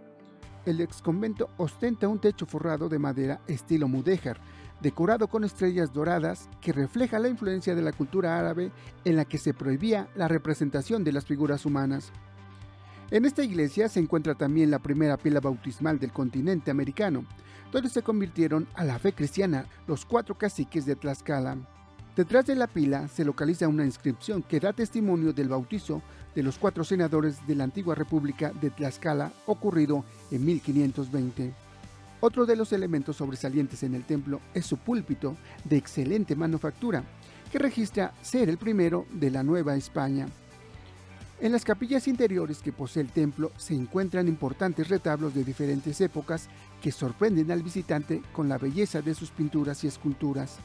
El 0.64 0.80
exconvento 0.80 1.50
ostenta 1.58 2.08
un 2.08 2.18
techo 2.18 2.46
forrado 2.46 2.88
de 2.88 2.98
madera 2.98 3.42
estilo 3.46 3.86
mudéjar, 3.86 4.40
decorado 4.80 5.28
con 5.28 5.44
estrellas 5.44 5.92
doradas 5.92 6.48
que 6.62 6.72
refleja 6.72 7.18
la 7.18 7.28
influencia 7.28 7.74
de 7.74 7.82
la 7.82 7.92
cultura 7.92 8.38
árabe 8.38 8.72
en 9.04 9.16
la 9.16 9.26
que 9.26 9.36
se 9.36 9.52
prohibía 9.52 10.08
la 10.14 10.28
representación 10.28 11.04
de 11.04 11.12
las 11.12 11.26
figuras 11.26 11.66
humanas. 11.66 12.10
En 13.12 13.26
esta 13.26 13.44
iglesia 13.44 13.90
se 13.90 14.00
encuentra 14.00 14.34
también 14.34 14.70
la 14.70 14.78
primera 14.78 15.18
pila 15.18 15.38
bautismal 15.38 15.98
del 15.98 16.12
continente 16.12 16.70
americano, 16.70 17.26
donde 17.70 17.90
se 17.90 18.00
convirtieron 18.00 18.66
a 18.72 18.84
la 18.84 18.98
fe 18.98 19.12
cristiana 19.12 19.66
los 19.86 20.06
cuatro 20.06 20.38
caciques 20.38 20.86
de 20.86 20.96
Tlaxcala. 20.96 21.58
Detrás 22.16 22.46
de 22.46 22.54
la 22.54 22.66
pila 22.66 23.08
se 23.08 23.26
localiza 23.26 23.68
una 23.68 23.84
inscripción 23.84 24.42
que 24.42 24.60
da 24.60 24.72
testimonio 24.72 25.34
del 25.34 25.50
bautizo 25.50 26.00
de 26.34 26.42
los 26.42 26.56
cuatro 26.56 26.84
senadores 26.84 27.46
de 27.46 27.54
la 27.54 27.64
antigua 27.64 27.94
República 27.94 28.50
de 28.58 28.70
Tlaxcala 28.70 29.30
ocurrido 29.44 30.06
en 30.30 30.46
1520. 30.46 31.52
Otro 32.20 32.46
de 32.46 32.56
los 32.56 32.72
elementos 32.72 33.16
sobresalientes 33.16 33.82
en 33.82 33.94
el 33.94 34.04
templo 34.04 34.40
es 34.54 34.64
su 34.64 34.78
púlpito 34.78 35.36
de 35.64 35.76
excelente 35.76 36.34
manufactura, 36.34 37.04
que 37.50 37.58
registra 37.58 38.14
ser 38.22 38.48
el 38.48 38.56
primero 38.56 39.04
de 39.12 39.30
la 39.30 39.42
Nueva 39.42 39.76
España. 39.76 40.28
En 41.42 41.50
las 41.50 41.64
capillas 41.64 42.06
interiores 42.06 42.62
que 42.62 42.70
posee 42.70 43.02
el 43.02 43.10
templo 43.10 43.50
se 43.56 43.74
encuentran 43.74 44.28
importantes 44.28 44.88
retablos 44.88 45.34
de 45.34 45.42
diferentes 45.42 46.00
épocas 46.00 46.48
que 46.80 46.92
sorprenden 46.92 47.50
al 47.50 47.64
visitante 47.64 48.22
con 48.32 48.48
la 48.48 48.58
belleza 48.58 49.02
de 49.02 49.12
sus 49.12 49.32
pinturas 49.32 49.82
y 49.82 49.88
esculturas. 49.88 50.58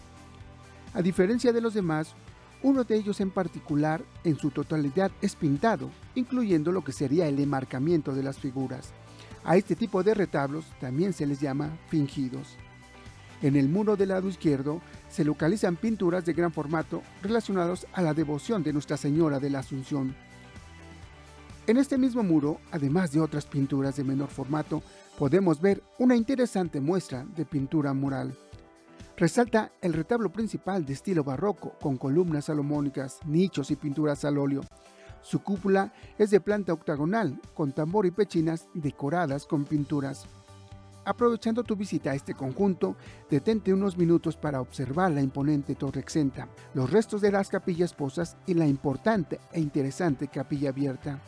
A 0.93 1.01
diferencia 1.01 1.51
de 1.51 1.61
los 1.61 1.73
demás, 1.73 2.13
uno 2.61 2.83
de 2.83 2.95
ellos 2.95 3.21
en 3.21 3.31
particular 3.31 4.03
en 4.23 4.37
su 4.37 4.51
totalidad 4.51 5.11
es 5.19 5.35
pintado, 5.35 5.89
incluyendo 6.13 6.71
lo 6.71 6.83
que 6.83 6.91
sería 6.91 7.27
el 7.27 7.39
enmarcamiento 7.39 8.13
de 8.13 8.21
las 8.21 8.37
figuras. 8.37 8.91
A 9.43 9.57
este 9.57 9.75
tipo 9.75 10.03
de 10.03 10.13
retablos 10.13 10.65
también 10.79 11.11
se 11.11 11.25
les 11.25 11.41
llama 11.41 11.75
fingidos. 11.87 12.55
En 13.41 13.55
el 13.55 13.67
muro 13.67 13.95
del 13.95 14.09
lado 14.09 14.29
izquierdo 14.29 14.81
se 15.09 15.25
localizan 15.25 15.75
pinturas 15.75 16.23
de 16.23 16.33
gran 16.33 16.53
formato 16.53 17.01
relacionados 17.23 17.87
a 17.93 18.03
la 18.03 18.13
devoción 18.13 18.61
de 18.61 18.73
Nuestra 18.73 18.95
Señora 18.95 19.39
de 19.39 19.49
la 19.49 19.59
Asunción. 19.59 20.26
En 21.67 21.75
este 21.75 21.97
mismo 21.97 22.23
muro, 22.23 22.61
además 22.71 23.11
de 23.11 23.19
otras 23.19 23.45
pinturas 23.45 23.97
de 23.97 24.05
menor 24.05 24.29
formato, 24.29 24.81
podemos 25.19 25.59
ver 25.59 25.83
una 25.99 26.15
interesante 26.15 26.79
muestra 26.79 27.25
de 27.35 27.43
pintura 27.43 27.93
mural. 27.93 28.33
Resalta 29.17 29.73
el 29.81 29.91
retablo 29.91 30.31
principal 30.31 30.85
de 30.85 30.93
estilo 30.93 31.25
barroco, 31.25 31.73
con 31.81 31.97
columnas 31.97 32.45
salomónicas, 32.45 33.19
nichos 33.25 33.69
y 33.69 33.75
pinturas 33.75 34.23
al 34.23 34.37
óleo. 34.37 34.61
Su 35.21 35.43
cúpula 35.43 35.91
es 36.17 36.29
de 36.29 36.39
planta 36.39 36.71
octagonal, 36.71 37.37
con 37.53 37.73
tambor 37.73 38.05
y 38.05 38.11
pechinas 38.11 38.69
decoradas 38.73 39.45
con 39.45 39.65
pinturas. 39.65 40.25
Aprovechando 41.03 41.65
tu 41.65 41.75
visita 41.75 42.11
a 42.11 42.15
este 42.15 42.33
conjunto, 42.33 42.95
detente 43.29 43.73
unos 43.73 43.97
minutos 43.97 44.37
para 44.37 44.61
observar 44.61 45.11
la 45.11 45.21
imponente 45.21 45.75
torre 45.75 45.99
exenta, 45.99 46.47
los 46.73 46.89
restos 46.89 47.19
de 47.19 47.33
las 47.33 47.49
capillas 47.49 47.93
posas 47.93 48.37
y 48.45 48.53
la 48.53 48.67
importante 48.67 49.41
e 49.51 49.59
interesante 49.59 50.29
capilla 50.29 50.69
abierta. 50.69 51.19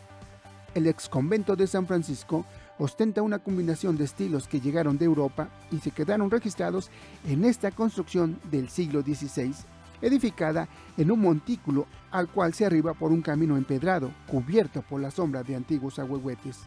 El 0.76 0.86
ex 0.86 1.10
convento 1.10 1.56
de 1.56 1.66
San 1.66 1.88
Francisco 1.88 2.46
ostenta 2.78 3.24
una 3.24 3.40
combinación 3.40 3.98
de 3.98 4.04
estilos 4.04 4.48
que 4.48 4.62
llegaron 4.62 4.98
de 4.98 5.06
Europa 5.06 5.50
y 5.72 5.80
se 5.80 5.92
quedaron 5.92 6.30
registrados 6.30 6.92
en 7.28 7.44
esta 7.44 7.72
construcción 7.72 8.40
del 8.52 8.70
siglo 8.70 9.02
XVI, 9.02 9.54
edificada 10.02 10.70
en 10.96 11.12
un 11.12 11.22
montículo 11.22 11.88
al 12.12 12.30
cual 12.30 12.54
se 12.54 12.66
arriba 12.66 12.94
por 12.94 13.12
un 13.12 13.22
camino 13.22 13.58
empedrado, 13.58 14.12
cubierto 14.28 14.84
por 14.84 15.02
la 15.02 15.10
sombra 15.10 15.44
de 15.44 15.56
antiguos 15.56 15.98
ahuehuetes. 15.98 16.60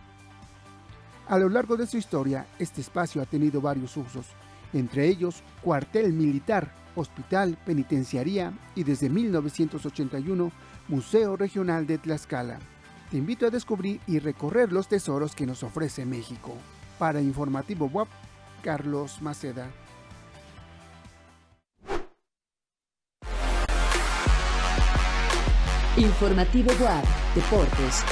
A 1.29 1.39
lo 1.39 1.49
largo 1.49 1.77
de 1.77 1.87
su 1.87 1.97
historia, 1.97 2.47
este 2.59 2.81
espacio 2.81 3.23
ha 3.23 3.27
tenido 3.27 3.61
varios 3.61 3.97
usos, 3.97 4.27
entre 4.73 5.07
ellos 5.07 5.45
cuartel 5.63 6.13
militar, 6.13 6.75
hospital, 6.97 7.57
penitenciaría 7.65 8.53
y 8.75 8.83
desde 8.83 9.09
1981 9.09 10.51
Museo 10.89 11.37
Regional 11.37 11.87
de 11.87 11.99
Tlaxcala 11.99 12.59
te 13.13 13.19
invito 13.19 13.47
a 13.47 13.51
descubrir 13.51 14.01
y 14.07 14.21
recorrer 14.21 14.73
los 14.73 14.89
tesoros 14.89 15.37
que 15.37 15.45
nos 15.45 15.63
ofrece 15.63 16.07
México. 16.07 16.55
Para 16.99 17.21
Informativo 17.21 17.91
WAP, 17.93 18.09
Carlos 18.63 19.21
Maceda. 19.21 19.71
Informativo 25.99 26.73
WAP, 26.81 27.05
Deportes. 27.35 28.03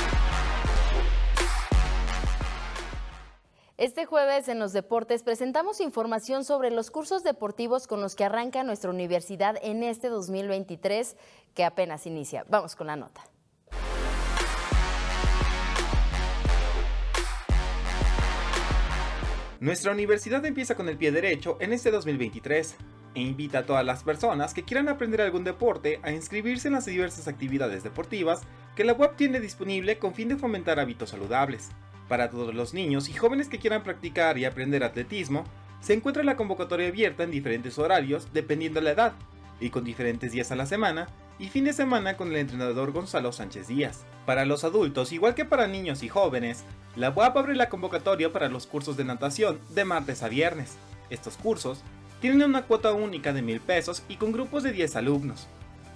Este 3.78 4.04
jueves 4.04 4.48
en 4.48 4.58
los 4.58 4.74
deportes 4.74 5.22
presentamos 5.22 5.80
información 5.80 6.44
sobre 6.44 6.70
los 6.70 6.90
cursos 6.90 7.22
deportivos 7.24 7.86
con 7.86 8.02
los 8.02 8.14
que 8.14 8.24
arranca 8.24 8.64
nuestra 8.64 8.90
universidad 8.90 9.56
en 9.62 9.82
este 9.82 10.10
2023 10.10 11.16
que 11.54 11.64
apenas 11.64 12.06
inicia. 12.06 12.44
Vamos 12.50 12.76
con 12.76 12.88
la 12.88 12.96
nota. 12.96 13.22
Nuestra 19.60 19.92
universidad 19.92 20.42
empieza 20.46 20.74
con 20.74 20.88
el 20.88 20.96
pie 20.96 21.12
derecho 21.12 21.58
en 21.60 21.74
este 21.74 21.90
2023 21.90 22.76
e 23.14 23.20
invita 23.20 23.58
a 23.58 23.66
todas 23.66 23.84
las 23.84 24.02
personas 24.02 24.54
que 24.54 24.62
quieran 24.62 24.88
aprender 24.88 25.20
algún 25.20 25.44
deporte 25.44 26.00
a 26.02 26.12
inscribirse 26.12 26.68
en 26.68 26.74
las 26.74 26.86
diversas 26.86 27.28
actividades 27.28 27.82
deportivas 27.82 28.40
que 28.74 28.84
la 28.84 28.94
web 28.94 29.16
tiene 29.16 29.38
disponible 29.38 29.98
con 29.98 30.14
fin 30.14 30.28
de 30.28 30.36
fomentar 30.36 30.80
hábitos 30.80 31.10
saludables. 31.10 31.68
Para 32.08 32.30
todos 32.30 32.54
los 32.54 32.72
niños 32.72 33.10
y 33.10 33.12
jóvenes 33.12 33.50
que 33.50 33.58
quieran 33.58 33.82
practicar 33.82 34.38
y 34.38 34.46
aprender 34.46 34.82
atletismo, 34.82 35.44
se 35.82 35.92
encuentra 35.92 36.24
la 36.24 36.36
convocatoria 36.36 36.88
abierta 36.88 37.24
en 37.24 37.30
diferentes 37.30 37.78
horarios 37.78 38.32
dependiendo 38.32 38.80
de 38.80 38.84
la 38.84 38.92
edad 38.92 39.12
y 39.60 39.68
con 39.68 39.84
diferentes 39.84 40.32
días 40.32 40.50
a 40.52 40.56
la 40.56 40.64
semana 40.64 41.06
y 41.38 41.48
fin 41.48 41.64
de 41.64 41.74
semana 41.74 42.16
con 42.16 42.28
el 42.28 42.36
entrenador 42.36 42.92
Gonzalo 42.92 43.30
Sánchez 43.30 43.68
Díaz. 43.68 44.06
Para 44.24 44.46
los 44.46 44.64
adultos, 44.64 45.12
igual 45.12 45.34
que 45.34 45.44
para 45.44 45.66
niños 45.66 46.02
y 46.02 46.08
jóvenes, 46.08 46.64
la 46.96 47.10
UAP 47.10 47.36
abre 47.36 47.54
la 47.54 47.68
convocatoria 47.68 48.32
para 48.32 48.48
los 48.48 48.66
cursos 48.66 48.96
de 48.96 49.04
natación 49.04 49.60
de 49.70 49.84
martes 49.84 50.22
a 50.22 50.28
viernes. 50.28 50.76
Estos 51.08 51.36
cursos 51.36 51.82
tienen 52.20 52.42
una 52.42 52.62
cuota 52.62 52.92
única 52.92 53.32
de 53.32 53.42
mil 53.42 53.60
pesos 53.60 54.02
y 54.08 54.16
con 54.16 54.32
grupos 54.32 54.62
de 54.62 54.72
10 54.72 54.96
alumnos. 54.96 55.46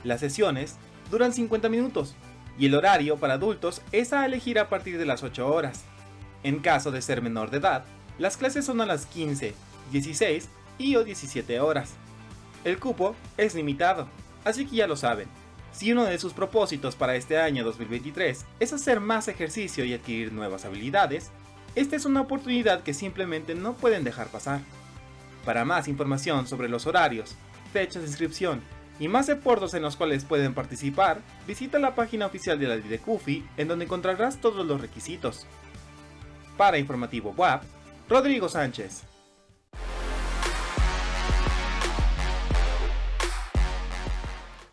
Las 0.04 0.20
sesiones 0.20 0.76
duran 1.10 1.32
50 1.32 1.68
minutos 1.68 2.14
y 2.58 2.66
el 2.66 2.74
horario 2.74 3.16
para 3.16 3.34
adultos 3.34 3.82
es 3.90 4.12
a 4.12 4.24
elegir 4.24 4.58
a 4.58 4.68
partir 4.68 4.96
de 4.98 5.06
las 5.06 5.22
8 5.22 5.52
horas. 5.52 5.84
En 6.44 6.60
caso 6.60 6.90
de 6.90 7.02
ser 7.02 7.22
menor 7.22 7.50
de 7.50 7.58
edad, 7.58 7.84
las 8.18 8.36
clases 8.36 8.64
son 8.64 8.80
a 8.80 8.86
las 8.86 9.06
15, 9.06 9.54
16 9.90 10.48
y 10.78 10.96
o 10.96 11.04
17 11.04 11.58
horas. 11.60 11.94
El 12.64 12.78
cupo 12.78 13.16
es 13.36 13.54
limitado, 13.54 14.08
así 14.44 14.64
que 14.66 14.76
ya 14.76 14.86
lo 14.86 14.96
saben. 14.96 15.28
Si 15.74 15.90
uno 15.90 16.04
de 16.04 16.20
sus 16.20 16.32
propósitos 16.32 16.94
para 16.94 17.16
este 17.16 17.36
año 17.36 17.64
2023 17.64 18.46
es 18.60 18.72
hacer 18.72 19.00
más 19.00 19.26
ejercicio 19.26 19.84
y 19.84 19.92
adquirir 19.92 20.32
nuevas 20.32 20.64
habilidades, 20.64 21.32
esta 21.74 21.96
es 21.96 22.04
una 22.04 22.20
oportunidad 22.20 22.84
que 22.84 22.94
simplemente 22.94 23.56
no 23.56 23.74
pueden 23.74 24.04
dejar 24.04 24.28
pasar. 24.28 24.60
Para 25.44 25.64
más 25.64 25.88
información 25.88 26.46
sobre 26.46 26.68
los 26.68 26.86
horarios, 26.86 27.34
fechas 27.72 28.02
de 28.02 28.08
inscripción 28.08 28.62
y 29.00 29.08
más 29.08 29.26
deportes 29.26 29.74
en 29.74 29.82
los 29.82 29.96
cuales 29.96 30.24
pueden 30.24 30.54
participar, 30.54 31.20
visita 31.44 31.80
la 31.80 31.96
página 31.96 32.26
oficial 32.26 32.56
de 32.60 32.68
la 32.68 32.76
Didecufi 32.76 33.44
en 33.56 33.66
donde 33.66 33.86
encontrarás 33.86 34.40
todos 34.40 34.64
los 34.64 34.80
requisitos. 34.80 35.44
Para 36.56 36.78
Informativo 36.78 37.34
WAP, 37.36 37.64
Rodrigo 38.08 38.48
Sánchez. 38.48 39.13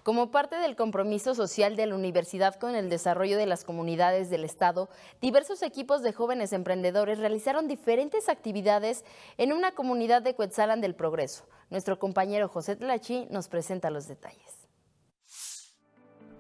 Como 0.04 0.32
parte 0.32 0.56
del 0.56 0.76
compromiso 0.76 1.36
social 1.36 1.76
de 1.76 1.86
la 1.86 1.94
universidad 1.94 2.56
con 2.56 2.76
el 2.76 2.90
desarrollo 2.90 3.38
de 3.38 3.46
las 3.46 3.64
comunidades 3.64 4.32
del 4.32 4.44
Estado, 4.44 4.90
diversos 5.22 5.62
equipos 5.62 6.02
de 6.02 6.12
jóvenes 6.12 6.54
emprendedores 6.54 7.20
realizaron 7.20 7.68
diferentes 7.68 8.28
actividades 8.28 9.06
en 9.38 9.54
una 9.54 9.74
comunidad 9.74 10.24
de 10.24 10.34
Cuetzalan 10.34 10.82
del 10.82 10.96
Progreso. 10.96 11.46
Nuestro 11.70 12.00
compañero 12.00 12.48
José 12.48 12.76
Tlachi 12.76 13.28
nos 13.30 13.48
presenta 13.48 13.92
los 13.92 14.08
detalles. 14.08 14.68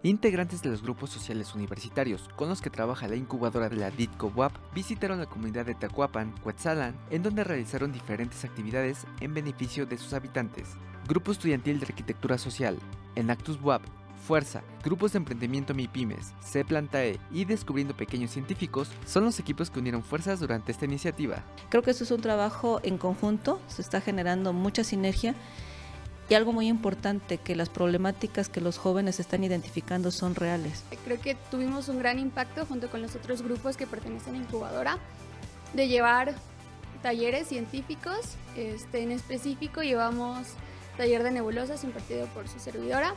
Integrantes 0.02 0.64
de 0.64 0.70
los 0.72 0.82
grupos 0.82 1.12
sociales 1.12 1.54
universitarios 1.54 2.28
con 2.36 2.50
los 2.50 2.60
que 2.60 2.72
trabaja 2.72 3.08
la 3.08 3.16
incubadora 3.16 3.70
de 3.70 3.76
la 3.76 3.92
DITCO 3.92 4.34
WAP 4.36 4.52
visitaron 4.74 5.20
la 5.20 5.28
comunidad 5.28 5.68
de 5.68 5.76
Tacuapan, 5.76 6.36
Cuetzalan, 6.42 7.00
en 7.12 7.22
donde 7.22 7.44
realizaron 7.44 7.92
diferentes 7.92 8.44
actividades 8.44 9.06
en 9.20 9.36
beneficio 9.36 9.86
de 9.86 10.00
sus 10.00 10.14
habitantes. 10.14 10.70
Grupo 11.12 11.34
Estudiantil 11.34 11.78
de 11.78 11.88
Arquitectura 11.88 12.38
Social, 12.38 12.80
Enactus 13.18 13.62
WAP, 13.62 13.82
Fuerza, 14.26 14.64
Grupos 14.82 15.12
de 15.12 15.18
Emprendimiento 15.18 15.74
MIPIMES, 15.74 16.32
C 16.40 16.64
Plantae 16.64 17.20
y 17.34 17.44
Descubriendo 17.44 17.94
Pequeños 17.98 18.32
Científicos 18.32 18.88
son 19.06 19.26
los 19.26 19.38
equipos 19.38 19.70
que 19.70 19.80
unieron 19.80 20.04
fuerzas 20.04 20.40
durante 20.40 20.72
esta 20.72 20.86
iniciativa. 20.86 21.44
Creo 21.68 21.84
que 21.84 21.92
esto 21.92 22.06
es 22.06 22.12
un 22.12 22.22
trabajo 22.22 22.80
en 22.84 22.98
conjunto, 22.98 23.60
se 23.68 23.82
está 23.82 24.00
generando 24.00 24.54
mucha 24.54 24.86
sinergia 24.86 25.36
y 26.30 26.34
algo 26.34 26.54
muy 26.54 26.70
importante, 26.70 27.40
que 27.40 27.58
las 27.58 27.68
problemáticas 27.68 28.48
que 28.48 28.62
los 28.62 28.78
jóvenes 28.78 29.20
están 29.20 29.44
identificando 29.44 30.12
son 30.12 30.34
reales. 30.34 30.86
Creo 31.04 31.20
que 31.20 31.36
tuvimos 31.36 31.90
un 31.90 32.00
gran 32.00 32.20
impacto 32.20 32.66
junto 32.66 32.90
con 32.90 33.02
los 33.02 33.18
otros 33.18 33.42
grupos 33.42 33.76
que 33.76 33.86
pertenecen 33.86 34.36
a 34.36 34.38
Incubadora 34.38 34.98
de 35.74 35.90
llevar 35.90 36.34
talleres 37.02 37.50
científicos, 37.50 38.38
este, 38.56 39.04
en 39.04 39.12
específico 39.12 39.82
llevamos 39.82 40.56
taller 40.98 41.24
de 41.24 41.32
nebulosas 41.32 41.84
impartido 41.84 42.26
por 42.28 42.48
su 42.48 42.60
servidora, 42.60 43.14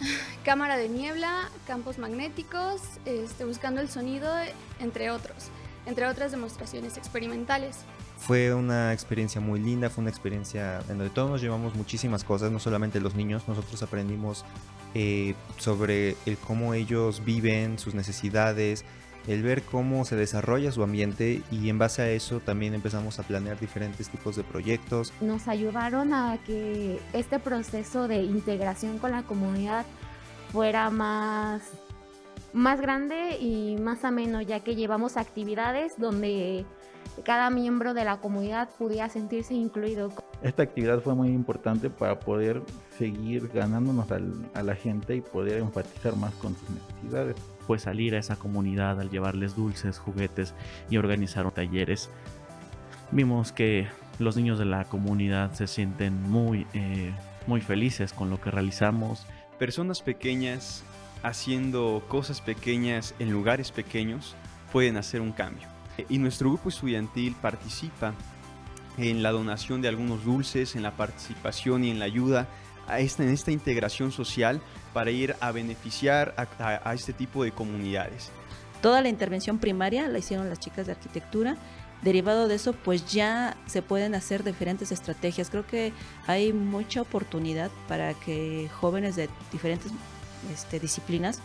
cámara 0.44 0.76
de 0.76 0.88
niebla, 0.88 1.50
campos 1.66 1.98
magnéticos, 1.98 2.80
este, 3.04 3.44
buscando 3.44 3.80
el 3.80 3.88
sonido, 3.88 4.32
entre 4.78 5.10
otros, 5.10 5.48
entre 5.86 6.06
otras 6.06 6.32
demostraciones 6.32 6.96
experimentales. 6.96 7.78
Fue 8.18 8.52
una 8.54 8.92
experiencia 8.92 9.40
muy 9.40 9.60
linda, 9.60 9.88
fue 9.88 10.02
una 10.02 10.10
experiencia 10.10 10.80
en 10.90 10.98
donde 10.98 11.08
todos 11.08 11.30
nos 11.30 11.40
llevamos 11.40 11.74
muchísimas 11.74 12.22
cosas, 12.22 12.52
no 12.52 12.58
solamente 12.58 13.00
los 13.00 13.14
niños, 13.14 13.48
nosotros 13.48 13.82
aprendimos 13.82 14.44
eh, 14.94 15.34
sobre 15.56 16.16
cómo 16.46 16.74
ellos 16.74 17.24
viven, 17.24 17.78
sus 17.78 17.94
necesidades, 17.94 18.84
el 19.26 19.42
ver 19.42 19.62
cómo 19.62 20.04
se 20.04 20.16
desarrolla 20.16 20.72
su 20.72 20.82
ambiente 20.82 21.42
y 21.50 21.68
en 21.68 21.78
base 21.78 22.02
a 22.02 22.10
eso 22.10 22.40
también 22.40 22.74
empezamos 22.74 23.18
a 23.18 23.22
planear 23.22 23.58
diferentes 23.58 24.08
tipos 24.08 24.36
de 24.36 24.44
proyectos. 24.44 25.12
Nos 25.20 25.48
ayudaron 25.48 26.12
a 26.14 26.38
que 26.46 26.98
este 27.12 27.38
proceso 27.38 28.08
de 28.08 28.22
integración 28.22 28.98
con 28.98 29.10
la 29.12 29.22
comunidad 29.22 29.84
fuera 30.52 30.90
más, 30.90 31.62
más 32.52 32.80
grande 32.80 33.38
y 33.38 33.76
más 33.80 34.04
ameno, 34.04 34.40
ya 34.40 34.60
que 34.60 34.74
llevamos 34.74 35.16
actividades 35.16 35.92
donde 35.98 36.64
cada 37.24 37.50
miembro 37.50 37.92
de 37.92 38.04
la 38.04 38.18
comunidad 38.18 38.68
pudiera 38.78 39.08
sentirse 39.08 39.54
incluido. 39.54 40.10
Esta 40.42 40.62
actividad 40.62 41.00
fue 41.00 41.14
muy 41.14 41.28
importante 41.28 41.90
para 41.90 42.18
poder 42.18 42.62
seguir 42.96 43.48
ganándonos 43.52 44.06
a 44.10 44.62
la 44.62 44.74
gente 44.74 45.16
y 45.16 45.20
poder 45.20 45.58
enfatizar 45.58 46.16
más 46.16 46.32
con 46.34 46.56
sus 46.56 46.70
necesidades 46.70 47.36
pues 47.70 47.82
salir 47.82 48.16
a 48.16 48.18
esa 48.18 48.34
comunidad 48.34 49.00
al 49.00 49.10
llevarles 49.10 49.54
dulces, 49.54 50.00
juguetes 50.00 50.54
y 50.90 50.96
organizar 50.96 51.48
talleres. 51.52 52.10
Vimos 53.12 53.52
que 53.52 53.86
los 54.18 54.36
niños 54.36 54.58
de 54.58 54.64
la 54.64 54.86
comunidad 54.86 55.52
se 55.52 55.68
sienten 55.68 56.20
muy, 56.20 56.66
eh, 56.74 57.12
muy 57.46 57.60
felices 57.60 58.12
con 58.12 58.28
lo 58.28 58.40
que 58.40 58.50
realizamos. 58.50 59.24
Personas 59.56 60.02
pequeñas 60.02 60.82
haciendo 61.22 62.02
cosas 62.08 62.40
pequeñas 62.40 63.14
en 63.20 63.30
lugares 63.30 63.70
pequeños 63.70 64.34
pueden 64.72 64.96
hacer 64.96 65.20
un 65.20 65.30
cambio. 65.30 65.68
Y 66.08 66.18
nuestro 66.18 66.48
grupo 66.48 66.70
estudiantil 66.70 67.36
participa 67.40 68.14
en 68.98 69.22
la 69.22 69.30
donación 69.30 69.80
de 69.80 69.86
algunos 69.86 70.24
dulces, 70.24 70.74
en 70.74 70.82
la 70.82 70.96
participación 70.96 71.84
y 71.84 71.92
en 71.92 72.00
la 72.00 72.06
ayuda 72.06 72.48
esta, 72.98 73.22
en 73.22 73.30
esta 73.30 73.50
integración 73.50 74.12
social 74.12 74.60
para 74.92 75.10
ir 75.10 75.36
a 75.40 75.52
beneficiar 75.52 76.34
a, 76.36 76.94
este 76.94 77.12
tipo 77.12 77.44
de 77.44 77.52
comunidades. 77.52 78.30
Toda 78.82 79.02
la 79.02 79.08
intervención 79.08 79.58
primaria 79.58 80.08
la 80.08 80.18
hicieron 80.18 80.48
las 80.48 80.58
chicas 80.58 80.86
de 80.86 80.92
arquitectura. 80.92 81.56
Derivado 82.02 82.48
de 82.48 82.54
eso, 82.54 82.72
pues 82.72 83.12
ya 83.12 83.56
se 83.66 83.82
pueden 83.82 84.14
hacer 84.14 84.42
diferentes 84.42 84.90
estrategias. 84.90 85.50
Creo 85.50 85.66
que 85.66 85.92
hay 86.26 86.52
mucha 86.52 87.02
oportunidad 87.02 87.70
para 87.88 88.14
que 88.14 88.70
jóvenes 88.80 89.16
de 89.16 89.28
diferentes 89.52 89.92
este, 90.52 90.80
disciplinas 90.80 91.40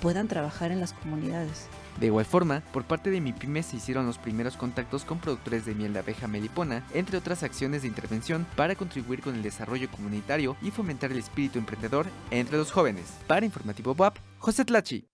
puedan 0.00 0.28
trabajar 0.28 0.70
en 0.70 0.80
las 0.80 0.92
comunidades. 0.92 1.66
De 2.00 2.06
igual 2.06 2.24
forma, 2.24 2.62
por 2.72 2.84
parte 2.84 3.10
de 3.10 3.20
MIPYME 3.20 3.62
se 3.62 3.76
hicieron 3.76 4.06
los 4.06 4.18
primeros 4.18 4.56
contactos 4.56 5.04
con 5.04 5.18
productores 5.18 5.66
de 5.66 5.74
miel 5.74 5.92
de 5.92 5.98
abeja 5.98 6.28
melipona, 6.28 6.86
entre 6.94 7.18
otras 7.18 7.42
acciones 7.42 7.82
de 7.82 7.88
intervención 7.88 8.46
para 8.56 8.76
contribuir 8.76 9.20
con 9.20 9.34
el 9.34 9.42
desarrollo 9.42 9.90
comunitario 9.90 10.56
y 10.62 10.70
fomentar 10.70 11.10
el 11.10 11.18
espíritu 11.18 11.58
emprendedor 11.58 12.06
entre 12.30 12.56
los 12.56 12.70
jóvenes. 12.70 13.18
Para 13.26 13.46
Informativo 13.46 13.94
WAP, 13.98 14.16
José 14.38 14.64
Tlachi. 14.64 15.08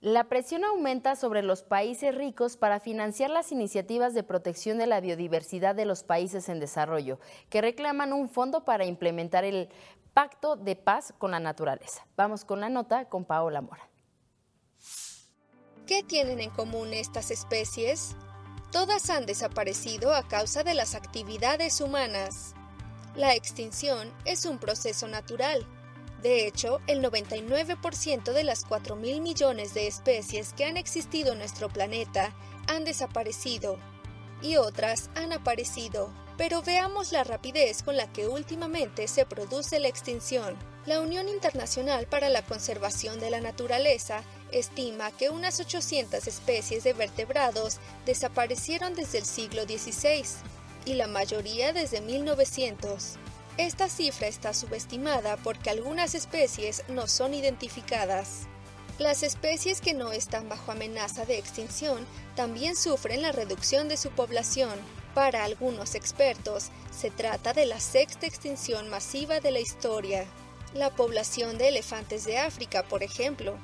La 0.00 0.24
presión 0.24 0.64
aumenta 0.64 1.16
sobre 1.16 1.42
los 1.42 1.62
países 1.62 2.14
ricos 2.14 2.56
para 2.56 2.78
financiar 2.78 3.30
las 3.30 3.50
iniciativas 3.50 4.14
de 4.14 4.22
protección 4.22 4.78
de 4.78 4.86
la 4.86 5.00
biodiversidad 5.00 5.74
de 5.74 5.84
los 5.84 6.04
países 6.04 6.48
en 6.48 6.60
desarrollo, 6.60 7.18
que 7.50 7.60
reclaman 7.60 8.12
un 8.12 8.28
fondo 8.28 8.64
para 8.64 8.86
implementar 8.86 9.44
el 9.44 9.68
Pacto 10.14 10.56
de 10.56 10.76
Paz 10.76 11.12
con 11.18 11.32
la 11.32 11.40
Naturaleza. 11.40 12.06
Vamos 12.16 12.44
con 12.44 12.60
la 12.60 12.68
nota 12.68 13.06
con 13.06 13.24
Paola 13.24 13.60
Mora. 13.60 13.88
¿Qué 15.88 16.02
tienen 16.02 16.38
en 16.38 16.50
común 16.50 16.92
estas 16.92 17.30
especies? 17.30 18.14
Todas 18.70 19.08
han 19.08 19.24
desaparecido 19.24 20.14
a 20.14 20.28
causa 20.28 20.62
de 20.62 20.74
las 20.74 20.94
actividades 20.94 21.80
humanas. 21.80 22.52
La 23.16 23.34
extinción 23.34 24.12
es 24.26 24.44
un 24.44 24.58
proceso 24.58 25.08
natural. 25.08 25.66
De 26.20 26.46
hecho, 26.46 26.80
el 26.88 27.02
99% 27.02 28.34
de 28.34 28.44
las 28.44 28.66
4.000 28.66 29.22
millones 29.22 29.72
de 29.72 29.86
especies 29.86 30.52
que 30.52 30.66
han 30.66 30.76
existido 30.76 31.32
en 31.32 31.38
nuestro 31.38 31.70
planeta 31.70 32.34
han 32.66 32.84
desaparecido. 32.84 33.78
y 34.42 34.56
otras 34.56 35.08
han 35.16 35.32
aparecido. 35.32 36.12
Pero 36.36 36.60
veamos 36.60 37.12
la 37.12 37.24
rapidez 37.24 37.82
con 37.82 37.96
la 37.96 38.12
que 38.12 38.28
últimamente 38.28 39.08
se 39.08 39.24
produce 39.24 39.80
la 39.80 39.88
extinción. 39.88 40.54
La 40.88 41.02
Unión 41.02 41.28
Internacional 41.28 42.06
para 42.06 42.30
la 42.30 42.40
Conservación 42.40 43.20
de 43.20 43.28
la 43.28 43.42
Naturaleza 43.42 44.22
estima 44.52 45.10
que 45.10 45.28
unas 45.28 45.60
800 45.60 46.26
especies 46.26 46.82
de 46.82 46.94
vertebrados 46.94 47.76
desaparecieron 48.06 48.94
desde 48.94 49.18
el 49.18 49.26
siglo 49.26 49.64
XVI 49.64 50.24
y 50.86 50.94
la 50.94 51.06
mayoría 51.06 51.74
desde 51.74 52.00
1900. 52.00 53.16
Esta 53.58 53.90
cifra 53.90 54.28
está 54.28 54.54
subestimada 54.54 55.36
porque 55.36 55.68
algunas 55.68 56.14
especies 56.14 56.82
no 56.88 57.06
son 57.06 57.34
identificadas. 57.34 58.46
Las 58.98 59.22
especies 59.22 59.82
que 59.82 59.92
no 59.92 60.12
están 60.12 60.48
bajo 60.48 60.72
amenaza 60.72 61.26
de 61.26 61.36
extinción 61.36 62.06
también 62.34 62.76
sufren 62.76 63.20
la 63.20 63.32
reducción 63.32 63.90
de 63.90 63.98
su 63.98 64.08
población. 64.08 64.72
Para 65.12 65.44
algunos 65.44 65.94
expertos, 65.94 66.70
se 66.98 67.10
trata 67.10 67.52
de 67.52 67.66
la 67.66 67.78
sexta 67.78 68.24
extinción 68.24 68.88
masiva 68.88 69.40
de 69.40 69.50
la 69.50 69.60
historia. 69.60 70.26
La 70.74 70.90
población 70.90 71.56
de 71.56 71.68
elefantes 71.68 72.24
de 72.24 72.38
África, 72.38 72.82
por 72.82 73.02
ejemplo. 73.02 73.58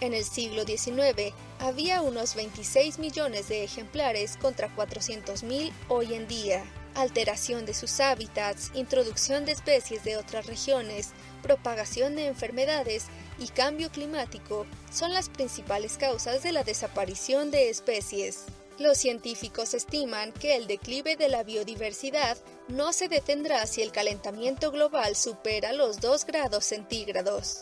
En 0.00 0.14
el 0.14 0.24
siglo 0.24 0.64
XIX 0.64 1.32
había 1.60 2.02
unos 2.02 2.34
26 2.34 2.98
millones 2.98 3.48
de 3.48 3.64
ejemplares 3.64 4.36
contra 4.36 4.68
400.000 4.74 5.72
hoy 5.88 6.14
en 6.14 6.28
día. 6.28 6.64
Alteración 6.94 7.64
de 7.64 7.72
sus 7.72 8.00
hábitats, 8.00 8.70
introducción 8.74 9.46
de 9.46 9.52
especies 9.52 10.04
de 10.04 10.18
otras 10.18 10.46
regiones, 10.46 11.12
propagación 11.42 12.16
de 12.16 12.26
enfermedades 12.26 13.06
y 13.38 13.48
cambio 13.48 13.90
climático 13.90 14.66
son 14.92 15.14
las 15.14 15.30
principales 15.30 15.96
causas 15.96 16.42
de 16.42 16.52
la 16.52 16.64
desaparición 16.64 17.50
de 17.50 17.70
especies. 17.70 18.44
Los 18.82 18.98
científicos 18.98 19.74
estiman 19.74 20.32
que 20.32 20.56
el 20.56 20.66
declive 20.66 21.14
de 21.14 21.28
la 21.28 21.44
biodiversidad 21.44 22.36
no 22.66 22.92
se 22.92 23.06
detendrá 23.06 23.64
si 23.68 23.80
el 23.80 23.92
calentamiento 23.92 24.72
global 24.72 25.14
supera 25.14 25.72
los 25.72 26.00
2 26.00 26.26
grados 26.26 26.64
centígrados. 26.64 27.60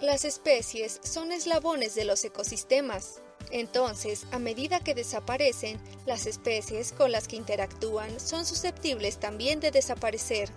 Las 0.00 0.24
especies 0.24 1.00
son 1.02 1.32
eslabones 1.32 1.96
de 1.96 2.04
los 2.04 2.24
ecosistemas. 2.24 3.20
Entonces, 3.50 4.24
a 4.30 4.38
medida 4.38 4.78
que 4.78 4.94
desaparecen, 4.94 5.80
las 6.06 6.26
especies 6.26 6.92
con 6.92 7.10
las 7.10 7.26
que 7.26 7.34
interactúan 7.34 8.20
son 8.20 8.46
susceptibles 8.46 9.18
también 9.18 9.58
de 9.58 9.72
desaparecer. 9.72 10.48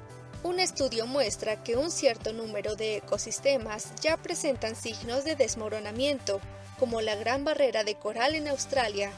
Un 0.43 0.59
estudio 0.59 1.07
muestra 1.07 1.63
que 1.63 1.77
un 1.77 1.89
cierto 1.89 2.31
número 2.31 2.75
de 2.75 2.97
ecosistemas 2.97 3.95
ya 4.03 4.17
presentan 4.17 4.75
signos 4.75 5.23
de 5.23 5.35
desmoronamiento, 5.35 6.41
como 6.77 7.01
la 7.01 7.15
Gran 7.15 7.43
Barrera 7.43 7.83
de 7.83 7.95
Coral 7.95 8.35
en 8.35 8.49
Australia. 8.49 9.11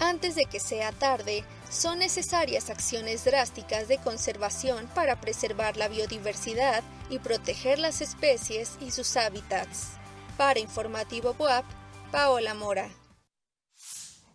Antes 0.00 0.34
de 0.34 0.46
que 0.46 0.60
sea 0.60 0.92
tarde, 0.92 1.44
son 1.70 1.98
necesarias 1.98 2.70
acciones 2.70 3.24
drásticas 3.24 3.88
de 3.88 3.98
conservación 3.98 4.86
para 4.94 5.20
preservar 5.20 5.76
la 5.76 5.88
biodiversidad 5.88 6.82
y 7.08 7.18
proteger 7.18 7.78
las 7.78 8.00
especies 8.00 8.76
y 8.80 8.90
sus 8.90 9.16
hábitats. 9.16 9.92
Para 10.36 10.60
Informativo 10.60 11.34
WAP, 11.38 11.64
Paola 12.10 12.54
Mora. 12.54 12.88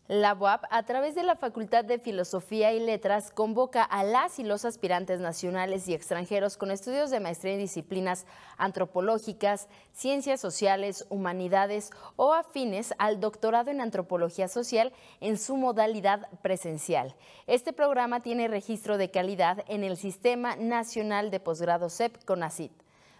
La 0.07 0.33
UAP, 0.33 0.63
a 0.69 0.83
través 0.83 1.15
de 1.15 1.23
la 1.23 1.35
Facultad 1.35 1.83
de 1.83 1.99
Filosofía 1.99 2.71
y 2.71 2.79
Letras, 2.79 3.29
convoca 3.29 3.83
a 3.83 4.05
las 4.05 4.39
y 4.39 4.43
los 4.45 4.63
aspirantes 4.63 5.19
nacionales 5.19 5.85
y 5.89 5.93
extranjeros 5.93 6.55
con 6.55 6.71
estudios 6.71 7.11
de 7.11 7.19
maestría 7.19 7.55
en 7.55 7.59
disciplinas 7.59 8.25
antropológicas, 8.57 9.67
ciencias 9.91 10.39
sociales, 10.39 11.05
humanidades 11.09 11.91
o 12.15 12.31
afines 12.33 12.93
al 12.99 13.19
doctorado 13.19 13.69
en 13.69 13.81
antropología 13.81 14.47
social 14.47 14.93
en 15.19 15.37
su 15.37 15.57
modalidad 15.57 16.29
presencial. 16.41 17.13
Este 17.45 17.73
programa 17.73 18.21
tiene 18.21 18.47
registro 18.47 18.97
de 18.97 19.11
calidad 19.11 19.65
en 19.67 19.83
el 19.83 19.97
Sistema 19.97 20.55
Nacional 20.55 21.31
de 21.31 21.41
Posgrado 21.41 21.89
CEP 21.89 22.23
CONACIT. 22.23 22.71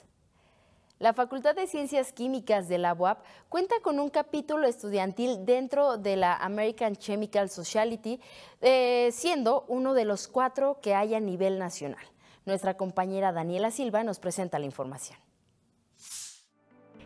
La 1.00 1.14
Facultad 1.14 1.56
de 1.56 1.66
Ciencias 1.66 2.12
Químicas 2.12 2.68
de 2.68 2.78
la 2.78 2.94
UAP 2.94 3.24
cuenta 3.48 3.76
con 3.82 4.02
un 4.02 4.10
capítulo 4.10 4.68
estudiantil 4.68 5.46
dentro 5.46 5.98
de 5.98 6.18
la 6.18 6.36
American 6.36 6.98
Chemical 6.98 7.50
Society, 7.50 8.20
eh, 8.60 9.10
siendo 9.14 9.64
uno 9.70 9.94
de 9.94 10.04
los 10.04 10.28
cuatro 10.28 10.80
que 10.82 10.96
hay 10.96 11.16
a 11.16 11.22
nivel 11.22 11.58
nacional. 11.58 12.04
Nuestra 12.46 12.76
compañera 12.76 13.32
Daniela 13.32 13.72
Silva 13.72 14.04
nos 14.04 14.20
presenta 14.20 14.60
la 14.60 14.66
información. 14.66 15.18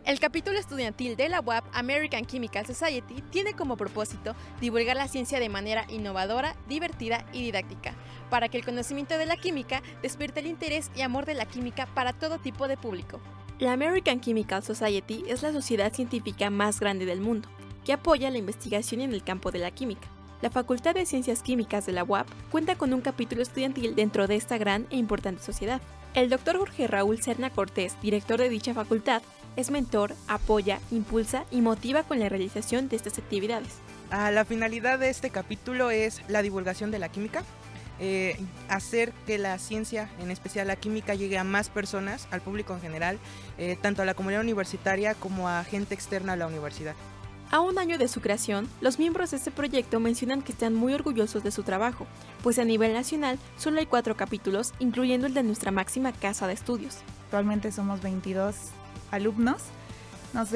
El 0.04 0.20
capítulo 0.20 0.58
estudiantil 0.58 1.16
de 1.16 1.30
la 1.30 1.40
UAP 1.40 1.64
American 1.72 2.26
Chemical 2.26 2.66
Society 2.66 3.22
tiene 3.30 3.54
como 3.54 3.78
propósito 3.78 4.36
divulgar 4.60 4.96
la 4.96 5.08
ciencia 5.08 5.40
de 5.40 5.48
manera 5.48 5.86
innovadora, 5.88 6.56
divertida 6.68 7.24
y 7.32 7.42
didáctica, 7.42 7.94
para 8.28 8.50
que 8.50 8.58
el 8.58 8.66
conocimiento 8.66 9.16
de 9.16 9.24
la 9.24 9.38
química 9.38 9.82
despierte 10.02 10.40
el 10.40 10.46
interés 10.46 10.90
y 10.94 11.00
amor 11.00 11.24
de 11.24 11.32
la 11.32 11.46
química 11.46 11.86
para 11.94 12.12
todo 12.12 12.36
tipo 12.36 12.68
de 12.68 12.76
público. 12.76 13.18
La 13.58 13.72
American 13.72 14.20
Chemical 14.20 14.62
Society 14.62 15.24
es 15.26 15.42
la 15.42 15.52
sociedad 15.52 15.90
científica 15.90 16.50
más 16.50 16.80
grande 16.80 17.06
del 17.06 17.22
mundo, 17.22 17.48
que 17.82 17.94
apoya 17.94 18.30
la 18.30 18.36
investigación 18.36 19.00
en 19.00 19.14
el 19.14 19.24
campo 19.24 19.52
de 19.52 19.60
la 19.60 19.70
química. 19.70 20.08
La 20.42 20.50
Facultad 20.50 20.94
de 20.94 21.06
Ciencias 21.06 21.42
Químicas 21.42 21.86
de 21.86 21.92
la 21.92 22.04
UAP 22.04 22.28
cuenta 22.50 22.76
con 22.76 22.92
un 22.92 23.00
capítulo 23.00 23.40
estudiantil 23.40 23.94
dentro 23.94 24.26
de 24.26 24.36
esta 24.36 24.58
gran 24.58 24.86
e 24.90 24.98
importante 24.98 25.42
sociedad. 25.42 25.80
El 26.12 26.28
doctor 26.28 26.58
Jorge 26.58 26.88
Raúl 26.88 27.22
Serna 27.22 27.48
Cortés, 27.48 27.98
director 28.02 28.38
de 28.38 28.50
dicha 28.50 28.74
facultad, 28.74 29.22
es 29.56 29.70
mentor, 29.70 30.14
apoya, 30.28 30.80
impulsa 30.90 31.44
y 31.50 31.60
motiva 31.60 32.02
con 32.02 32.18
la 32.18 32.28
realización 32.28 32.88
de 32.88 32.96
estas 32.96 33.18
actividades. 33.18 33.74
Ah, 34.10 34.30
la 34.30 34.44
finalidad 34.44 34.98
de 34.98 35.10
este 35.10 35.30
capítulo 35.30 35.90
es 35.90 36.22
la 36.28 36.42
divulgación 36.42 36.90
de 36.90 36.98
la 36.98 37.08
química, 37.08 37.42
eh, 38.00 38.36
hacer 38.68 39.12
que 39.26 39.38
la 39.38 39.58
ciencia, 39.58 40.10
en 40.20 40.30
especial 40.30 40.66
la 40.66 40.76
química, 40.76 41.14
llegue 41.14 41.38
a 41.38 41.44
más 41.44 41.68
personas, 41.68 42.28
al 42.30 42.40
público 42.40 42.74
en 42.74 42.80
general, 42.80 43.18
eh, 43.56 43.76
tanto 43.80 44.02
a 44.02 44.04
la 44.04 44.14
comunidad 44.14 44.42
universitaria 44.42 45.14
como 45.14 45.48
a 45.48 45.64
gente 45.64 45.94
externa 45.94 46.32
a 46.32 46.36
la 46.36 46.46
universidad. 46.46 46.94
A 47.50 47.60
un 47.60 47.78
año 47.78 47.98
de 47.98 48.08
su 48.08 48.20
creación, 48.20 48.68
los 48.80 48.98
miembros 48.98 49.30
de 49.30 49.36
este 49.36 49.52
proyecto 49.52 50.00
mencionan 50.00 50.42
que 50.42 50.50
están 50.50 50.74
muy 50.74 50.92
orgullosos 50.92 51.44
de 51.44 51.52
su 51.52 51.62
trabajo, 51.62 52.06
pues 52.42 52.58
a 52.58 52.64
nivel 52.64 52.92
nacional 52.92 53.38
solo 53.56 53.78
hay 53.78 53.86
cuatro 53.86 54.16
capítulos, 54.16 54.74
incluyendo 54.80 55.28
el 55.28 55.34
de 55.34 55.44
nuestra 55.44 55.70
máxima 55.70 56.12
casa 56.12 56.48
de 56.48 56.54
estudios. 56.54 56.98
Actualmente 57.26 57.70
somos 57.70 58.02
22 58.02 58.56
alumnos. 59.14 59.62
Nos, 60.32 60.50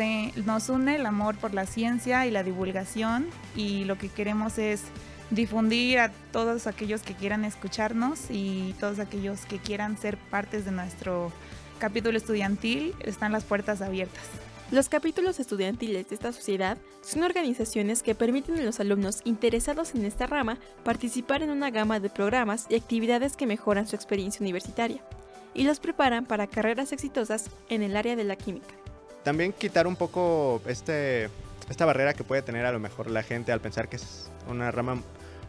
nos 0.45 0.69
une 0.69 0.97
el 0.97 1.07
amor 1.07 1.37
por 1.37 1.55
la 1.55 1.65
ciencia 1.65 2.27
y 2.27 2.31
la 2.31 2.43
divulgación 2.43 3.29
y 3.55 3.85
lo 3.85 3.97
que 3.97 4.09
queremos 4.09 4.59
es 4.59 4.83
difundir 5.31 6.01
a 6.01 6.11
todos 6.33 6.67
aquellos 6.67 7.03
que 7.03 7.15
quieran 7.15 7.45
escucharnos 7.45 8.31
y 8.31 8.75
todos 8.81 8.99
aquellos 8.99 9.47
que 9.47 9.59
quieran 9.59 9.97
ser 9.97 10.17
partes 10.17 10.65
de 10.65 10.73
nuestro 10.73 11.31
capítulo 11.79 12.19
estudiantil. 12.19 12.95
Están 13.05 13.31
las 13.33 13.45
puertas 13.45 13.81
abiertas. 13.81 14.25
Los 14.71 14.89
capítulos 14.91 15.41
estudiantiles 15.41 16.09
de 16.09 16.15
esta 16.15 16.33
sociedad 16.33 16.77
son 17.01 17.23
organizaciones 17.23 18.03
que 18.03 18.15
permiten 18.15 18.59
a 18.59 18.63
los 18.63 18.81
alumnos 18.81 19.23
interesados 19.25 19.95
en 19.95 20.05
esta 20.05 20.27
rama 20.27 20.59
participar 20.85 21.43
en 21.43 21.51
una 21.51 21.71
gama 21.71 22.01
de 22.01 22.11
programas 22.11 22.67
y 22.69 22.75
actividades 22.75 23.35
que 23.35 23.47
mejoran 23.47 23.87
su 23.87 23.97
experiencia 23.97 24.43
universitaria 24.43 25.03
y 25.55 25.65
los 25.65 25.81
preparan 25.81 26.27
para 26.27 26.47
carreras 26.47 26.93
exitosas 26.93 27.51
en 27.69 27.83
el 27.83 27.97
área 27.97 28.17
de 28.17 28.25
la 28.25 28.37
química. 28.37 28.75
También 29.25 29.53
quitar 29.53 29.87
un 29.87 29.97
poco 29.97 30.63
este, 30.67 31.29
esta 31.69 31.85
barrera 31.85 32.15
que 32.15 32.25
puede 32.25 32.43
tener 32.43 32.65
a 32.67 32.73
lo 32.73 32.79
mejor 32.79 33.11
la 33.11 33.23
gente 33.23 33.53
al 33.53 33.61
pensar 33.61 33.89
que 33.89 33.97
es 33.97 34.31
una 34.49 34.71
rama 34.71 35.03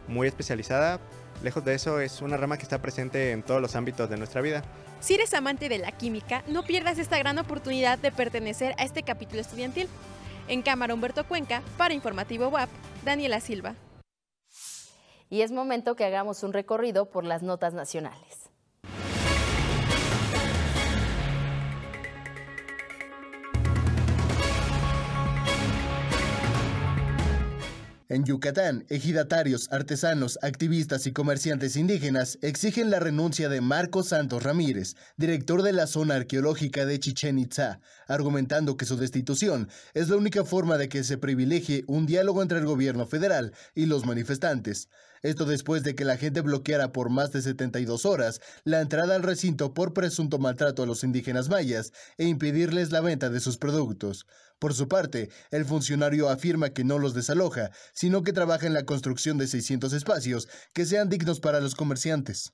muy 0.08 0.28
especializada. 0.28 1.00
Lejos 1.42 1.64
de 1.64 1.74
eso, 1.74 2.00
es 2.00 2.20
una 2.20 2.36
rama 2.36 2.58
que 2.58 2.64
está 2.64 2.82
presente 2.82 3.32
en 3.32 3.42
todos 3.42 3.62
los 3.62 3.74
ámbitos 3.76 4.10
de 4.10 4.18
nuestra 4.18 4.42
vida. 4.42 4.62
Si 5.00 5.14
eres 5.14 5.32
amante 5.32 5.70
de 5.70 5.78
la 5.78 5.92
química, 5.92 6.42
no 6.46 6.62
pierdas 6.62 6.98
esta 6.98 7.18
gran 7.18 7.38
oportunidad 7.38 7.98
de 7.98 8.12
pertenecer 8.12 8.74
a 8.76 8.84
este 8.84 9.02
capítulo 9.02 9.40
estudiantil. 9.40 9.88
En 10.48 10.62
Cámara 10.62 10.92
Humberto 10.92 11.24
Cuenca, 11.24 11.62
para 11.78 11.94
Informativo 11.94 12.48
WAP, 12.48 12.68
Daniela 13.04 13.40
Silva. 13.40 13.76
Y 15.30 15.42
es 15.42 15.52
momento 15.52 15.94
que 15.94 16.04
hagamos 16.04 16.42
un 16.42 16.52
recorrido 16.52 17.06
por 17.06 17.24
las 17.24 17.42
notas 17.42 17.72
nacionales. 17.72 18.39
En 28.10 28.24
Yucatán, 28.24 28.86
ejidatarios, 28.88 29.68
artesanos, 29.70 30.36
activistas 30.42 31.06
y 31.06 31.12
comerciantes 31.12 31.76
indígenas 31.76 32.40
exigen 32.42 32.90
la 32.90 32.98
renuncia 32.98 33.48
de 33.48 33.60
Marcos 33.60 34.08
Santos 34.08 34.42
Ramírez, 34.42 34.96
director 35.16 35.62
de 35.62 35.72
la 35.72 35.86
zona 35.86 36.16
arqueológica 36.16 36.84
de 36.84 36.98
Chichen 36.98 37.38
Itza, 37.38 37.80
argumentando 38.08 38.76
que 38.76 38.84
su 38.84 38.96
destitución 38.96 39.68
es 39.94 40.08
la 40.08 40.16
única 40.16 40.44
forma 40.44 40.76
de 40.76 40.88
que 40.88 41.04
se 41.04 41.18
privilegie 41.18 41.84
un 41.86 42.06
diálogo 42.06 42.42
entre 42.42 42.58
el 42.58 42.66
gobierno 42.66 43.06
federal 43.06 43.52
y 43.76 43.86
los 43.86 44.04
manifestantes. 44.04 44.88
Esto 45.22 45.44
después 45.44 45.84
de 45.84 45.94
que 45.94 46.04
la 46.04 46.16
gente 46.16 46.40
bloqueara 46.40 46.92
por 46.92 47.10
más 47.10 47.30
de 47.30 47.42
72 47.42 48.06
horas 48.06 48.40
la 48.64 48.80
entrada 48.80 49.14
al 49.14 49.22
recinto 49.22 49.72
por 49.72 49.92
presunto 49.92 50.38
maltrato 50.38 50.82
a 50.82 50.86
los 50.86 51.04
indígenas 51.04 51.48
mayas 51.48 51.92
e 52.16 52.24
impedirles 52.24 52.90
la 52.90 53.02
venta 53.02 53.28
de 53.28 53.38
sus 53.38 53.56
productos. 53.56 54.26
Por 54.60 54.74
su 54.74 54.88
parte, 54.88 55.30
el 55.50 55.64
funcionario 55.64 56.28
afirma 56.28 56.68
que 56.68 56.84
no 56.84 56.98
los 56.98 57.14
desaloja, 57.14 57.70
sino 57.94 58.22
que 58.22 58.34
trabaja 58.34 58.66
en 58.66 58.74
la 58.74 58.84
construcción 58.84 59.38
de 59.38 59.46
600 59.46 59.94
espacios 59.94 60.48
que 60.74 60.84
sean 60.84 61.08
dignos 61.08 61.40
para 61.40 61.60
los 61.60 61.74
comerciantes. 61.74 62.52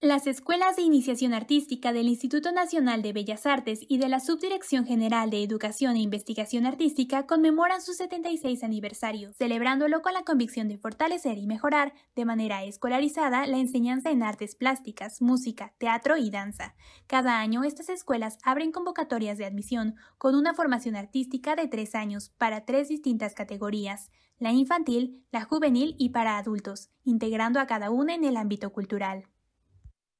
Las 0.00 0.28
escuelas 0.28 0.76
de 0.76 0.82
iniciación 0.82 1.34
artística 1.34 1.92
del 1.92 2.06
Instituto 2.06 2.52
Nacional 2.52 3.02
de 3.02 3.12
Bellas 3.12 3.46
Artes 3.46 3.80
y 3.88 3.98
de 3.98 4.08
la 4.08 4.20
Subdirección 4.20 4.86
General 4.86 5.28
de 5.28 5.42
Educación 5.42 5.96
e 5.96 5.98
Investigación 5.98 6.66
Artística 6.66 7.26
conmemoran 7.26 7.82
su 7.82 7.94
76 7.94 8.62
aniversario, 8.62 9.32
celebrándolo 9.32 10.00
con 10.00 10.14
la 10.14 10.22
convicción 10.22 10.68
de 10.68 10.78
fortalecer 10.78 11.36
y 11.36 11.48
mejorar 11.48 11.94
de 12.14 12.24
manera 12.24 12.62
escolarizada 12.62 13.44
la 13.48 13.58
enseñanza 13.58 14.12
en 14.12 14.22
artes 14.22 14.54
plásticas, 14.54 15.20
música, 15.20 15.74
teatro 15.78 16.16
y 16.16 16.30
danza. 16.30 16.76
Cada 17.08 17.40
año 17.40 17.64
estas 17.64 17.88
escuelas 17.88 18.38
abren 18.44 18.70
convocatorias 18.70 19.36
de 19.36 19.46
admisión 19.46 19.96
con 20.16 20.36
una 20.36 20.54
formación 20.54 20.94
artística 20.94 21.56
de 21.56 21.66
tres 21.66 21.96
años 21.96 22.30
para 22.38 22.64
tres 22.64 22.86
distintas 22.88 23.34
categorías, 23.34 24.12
la 24.38 24.52
infantil, 24.52 25.24
la 25.32 25.42
juvenil 25.42 25.96
y 25.98 26.10
para 26.10 26.38
adultos, 26.38 26.88
integrando 27.02 27.58
a 27.58 27.66
cada 27.66 27.90
una 27.90 28.14
en 28.14 28.22
el 28.22 28.36
ámbito 28.36 28.70
cultural. 28.72 29.24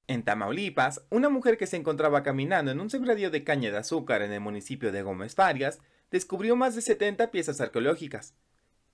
En 0.09 0.23
Tamaulipas, 0.23 1.03
una 1.11 1.29
mujer 1.29 1.59
que 1.59 1.67
se 1.67 1.77
encontraba 1.77 2.23
caminando 2.23 2.71
en 2.71 2.81
un 2.81 2.89
sembradío 2.89 3.31
de 3.31 3.45
caña 3.45 3.71
de 3.71 3.77
azúcar 3.77 4.23
en 4.23 4.33
el 4.33 4.41
municipio 4.41 4.91
de 4.91 5.03
Gómez 5.03 5.35
Farias 5.35 5.81
descubrió 6.11 6.57
más 6.57 6.75
de 6.75 6.81
70 6.81 7.31
piezas 7.31 7.61
arqueológicas. 7.61 8.33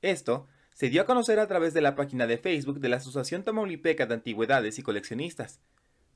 Esto 0.03 0.49
se 0.73 0.91
dio 0.91 1.03
a 1.03 1.07
conocer 1.07 1.39
a 1.39 1.47
través 1.47 1.73
de 1.73 1.83
la 1.83 1.95
página 1.95 2.27
de 2.27 2.37
Facebook 2.37 2.81
de 2.81 2.89
la 2.89 2.97
Asociación 2.97 3.45
Tamaulipeca 3.45 4.07
de 4.07 4.15
Antigüedades 4.15 4.81
y 4.81 4.83
Coleccionistas. 4.83 5.61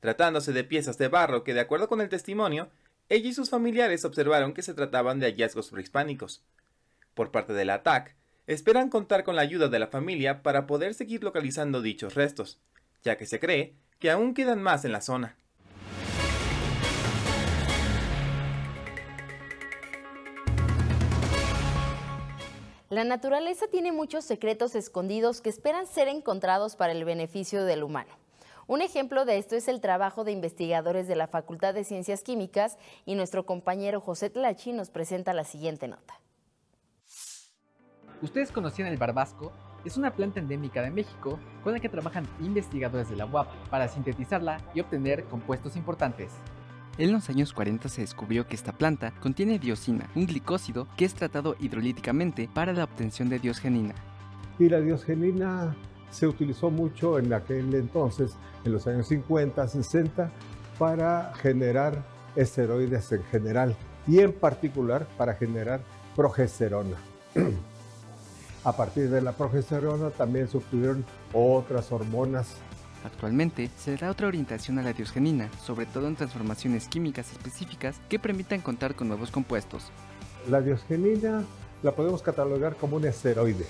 Tratándose 0.01 0.51
de 0.51 0.65
piezas 0.65 0.97
de 0.97 1.07
barro 1.07 1.45
que, 1.45 1.53
de 1.53 1.61
acuerdo 1.61 1.87
con 1.87 2.01
el 2.01 2.09
testimonio, 2.09 2.69
ella 3.07 3.29
y 3.29 3.33
sus 3.33 3.49
familiares 3.49 4.03
observaron 4.03 4.53
que 4.53 4.63
se 4.63 4.73
trataban 4.73 5.21
de 5.21 5.27
hallazgos 5.27 5.69
prehispánicos. 5.69 6.43
Por 7.13 7.31
parte 7.31 7.53
de 7.53 7.63
la 7.63 7.75
ATAC, 7.75 8.17
esperan 8.47 8.89
contar 8.89 9.23
con 9.23 9.37
la 9.37 9.43
ayuda 9.43 9.69
de 9.69 9.79
la 9.79 9.87
familia 9.87 10.43
para 10.43 10.67
poder 10.67 10.93
seguir 10.93 11.23
localizando 11.23 11.81
dichos 11.81 12.15
restos, 12.15 12.59
ya 13.01 13.15
que 13.15 13.25
se 13.25 13.39
cree 13.39 13.75
que 13.99 14.09
aún 14.09 14.33
quedan 14.33 14.61
más 14.61 14.85
en 14.85 14.93
la 14.93 15.01
zona. 15.01 15.35
La 22.89 23.03
naturaleza 23.03 23.67
tiene 23.69 23.91
muchos 23.91 24.25
secretos 24.25 24.73
escondidos 24.73 25.41
que 25.41 25.49
esperan 25.49 25.85
ser 25.85 26.07
encontrados 26.07 26.75
para 26.75 26.91
el 26.91 27.05
beneficio 27.05 27.63
del 27.65 27.83
humano. 27.83 28.09
Un 28.65 28.81
ejemplo 28.81 29.25
de 29.25 29.37
esto 29.37 29.55
es 29.55 29.67
el 29.67 29.79
trabajo 29.79 30.23
de 30.23 30.31
investigadores 30.31 31.07
de 31.07 31.15
la 31.15 31.27
Facultad 31.27 31.73
de 31.73 31.83
Ciencias 31.83 32.23
Químicas 32.23 32.77
y 33.05 33.15
nuestro 33.15 33.45
compañero 33.45 34.01
José 34.01 34.29
Tlachi 34.29 34.73
nos 34.73 34.89
presenta 34.89 35.33
la 35.33 35.43
siguiente 35.43 35.87
nota. 35.87 36.19
¿Ustedes 38.21 38.51
conocían 38.51 38.87
el 38.87 38.97
barbasco? 38.97 39.53
Es 39.85 39.97
una 39.97 40.11
planta 40.11 40.39
endémica 40.39 40.81
de 40.81 40.91
México 40.91 41.39
con 41.63 41.73
la 41.73 41.79
que 41.79 41.89
trabajan 41.89 42.27
investigadores 42.39 43.09
de 43.09 43.15
la 43.15 43.25
UAP 43.25 43.47
para 43.69 43.87
sintetizarla 43.87 44.61
y 44.73 44.79
obtener 44.79 45.23
compuestos 45.25 45.75
importantes. 45.75 46.31
En 46.97 47.13
los 47.13 47.29
años 47.29 47.53
40 47.53 47.87
se 47.87 48.01
descubrió 48.01 48.45
que 48.45 48.55
esta 48.55 48.73
planta 48.73 49.13
contiene 49.21 49.57
diosina, 49.57 50.09
un 50.15 50.25
glicósido 50.25 50.87
que 50.97 51.05
es 51.05 51.13
tratado 51.13 51.55
hidrolíticamente 51.59 52.49
para 52.53 52.73
la 52.73 52.83
obtención 52.83 53.29
de 53.29 53.39
diosgenina. 53.39 53.95
Y 54.57 54.67
la 54.67 54.81
diosgenina 54.81 55.75
se 56.11 56.27
utilizó 56.27 56.69
mucho 56.69 57.17
en 57.17 57.31
aquel 57.31 57.73
entonces, 57.73 58.35
en 58.65 58.73
los 58.73 58.85
años 58.87 59.07
50, 59.07 59.65
60, 59.67 60.29
para 60.77 61.33
generar 61.35 62.03
esteroides 62.35 63.11
en 63.13 63.23
general 63.25 63.75
y 64.07 64.19
en 64.19 64.33
particular 64.33 65.07
para 65.17 65.35
generar 65.35 65.81
progesterona. 66.15 66.97
A 68.63 68.73
partir 68.75 69.09
de 69.09 69.21
la 69.21 69.31
progesterona 69.31 70.09
también 70.09 70.47
se 70.47 70.57
obtuvieron 70.57 71.05
otras 71.33 71.91
hormonas. 71.91 72.55
Actualmente 73.05 73.69
se 73.77 73.95
da 73.95 74.11
otra 74.11 74.27
orientación 74.27 74.77
a 74.79 74.83
la 74.83 74.91
diosgenina, 74.91 75.49
sobre 75.63 75.85
todo 75.85 76.07
en 76.07 76.17
transformaciones 76.17 76.89
químicas 76.89 77.31
específicas 77.31 78.01
que 78.09 78.19
permitan 78.19 78.59
contar 78.59 78.95
con 78.95 79.07
nuevos 79.07 79.31
compuestos. 79.31 79.83
La 80.49 80.59
diosgenina 80.59 81.43
la 81.81 81.93
podemos 81.93 82.21
catalogar 82.21 82.75
como 82.75 82.97
un 82.97 83.05
esteroide 83.05 83.65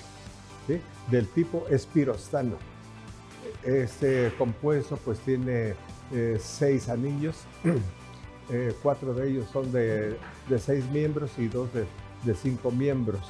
del 1.10 1.28
tipo 1.28 1.67
espirostano. 1.69 2.58
Este 3.63 4.34
compuesto 4.38 4.97
pues 4.97 5.19
tiene 5.19 5.75
eh, 6.12 6.38
seis 6.39 6.89
anillos, 6.89 7.43
eh, 8.49 8.73
cuatro 8.82 9.13
de 9.13 9.30
ellos 9.30 9.47
son 9.52 9.71
de, 9.71 10.17
seis 10.58 10.86
miembros 10.89 11.32
y 11.38 11.47
dos 11.47 11.69
de 11.73 12.36
cinco 12.36 12.71
miembros. 12.71 13.21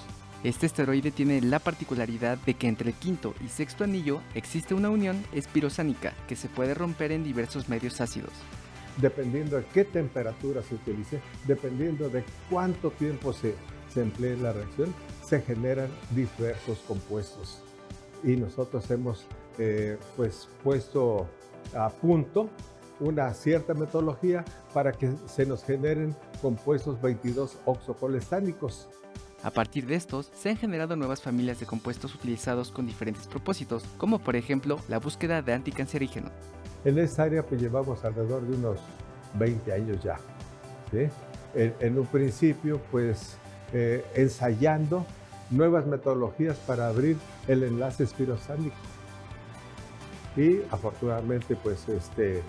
Este 0.41 0.67
esteroide 0.67 1.11
tiene 1.11 1.41
la 1.41 1.59
particularidad 1.59 2.37
de 2.37 2.53
que 2.53 2.67
entre 2.69 2.91
el 2.91 2.95
quinto 2.95 3.33
y 3.43 3.49
sexto 3.49 3.83
anillo 3.83 4.21
existe 4.35 4.73
una 4.73 4.89
unión 4.89 5.21
espirosánica 5.33 6.13
que 6.29 6.37
se 6.37 6.47
puede 6.47 6.73
romper 6.73 7.11
en 7.11 7.25
diversos 7.25 7.67
medios 7.67 7.99
ácidos. 7.99 8.31
Dependiendo 9.01 9.57
de 9.57 9.65
qué 9.73 9.83
temperatura 9.83 10.63
se 10.63 10.75
utilice, 10.75 11.19
dependiendo 11.45 12.09
de 12.09 12.23
cuánto 12.49 12.91
tiempo 12.91 13.33
se, 13.33 13.53
se 13.93 14.01
emplee 14.01 14.37
la 14.37 14.53
reacción, 14.53 14.93
se 15.25 15.41
generan 15.41 15.89
diversos 16.11 16.79
compuestos. 16.87 17.61
Y 18.23 18.37
nosotros 18.37 18.89
hemos 18.91 19.25
eh, 19.57 19.97
pues, 20.15 20.47
puesto 20.63 21.27
a 21.75 21.89
punto 21.89 22.49
una 23.01 23.33
cierta 23.33 23.73
metodología 23.73 24.45
para 24.73 24.93
que 24.93 25.11
se 25.27 25.45
nos 25.45 25.65
generen 25.65 26.15
compuestos 26.41 27.01
22 27.01 27.57
oxocolestánicos 27.65 28.87
a 29.43 29.51
partir 29.51 29.85
de 29.85 29.95
estos, 29.95 30.31
se 30.33 30.49
han 30.49 30.57
generado 30.57 30.95
nuevas 30.95 31.21
familias 31.21 31.59
de 31.59 31.65
compuestos 31.65 32.13
utilizados 32.13 32.71
con 32.71 32.85
diferentes 32.85 33.27
propósitos, 33.27 33.83
como 33.97 34.19
por 34.19 34.35
ejemplo 34.35 34.79
la 34.89 34.99
búsqueda 34.99 35.41
de 35.41 35.53
anticancerígeno. 35.53 36.29
En 36.83 36.97
esta 36.97 37.23
área 37.23 37.45
pues 37.45 37.61
llevamos 37.61 38.03
alrededor 38.03 38.43
de 38.43 38.57
unos 38.57 38.79
20 39.35 39.73
años 39.73 40.03
ya. 40.03 40.17
En, 41.53 41.97
un 41.97 42.05
principio 42.07 42.81
pues 42.91 43.37
eh, 43.73 44.05
ensayando 44.15 45.05
nuevas 45.49 45.85
metodologías 45.85 46.57
para 46.57 46.87
abrir 46.87 47.17
el 47.47 47.63
enlace 47.63 48.03
espirosánico. 48.03 48.75
Y 50.35 50.61
afortunadamente 50.69 51.55
pues 51.55 51.87
este, 51.89 52.43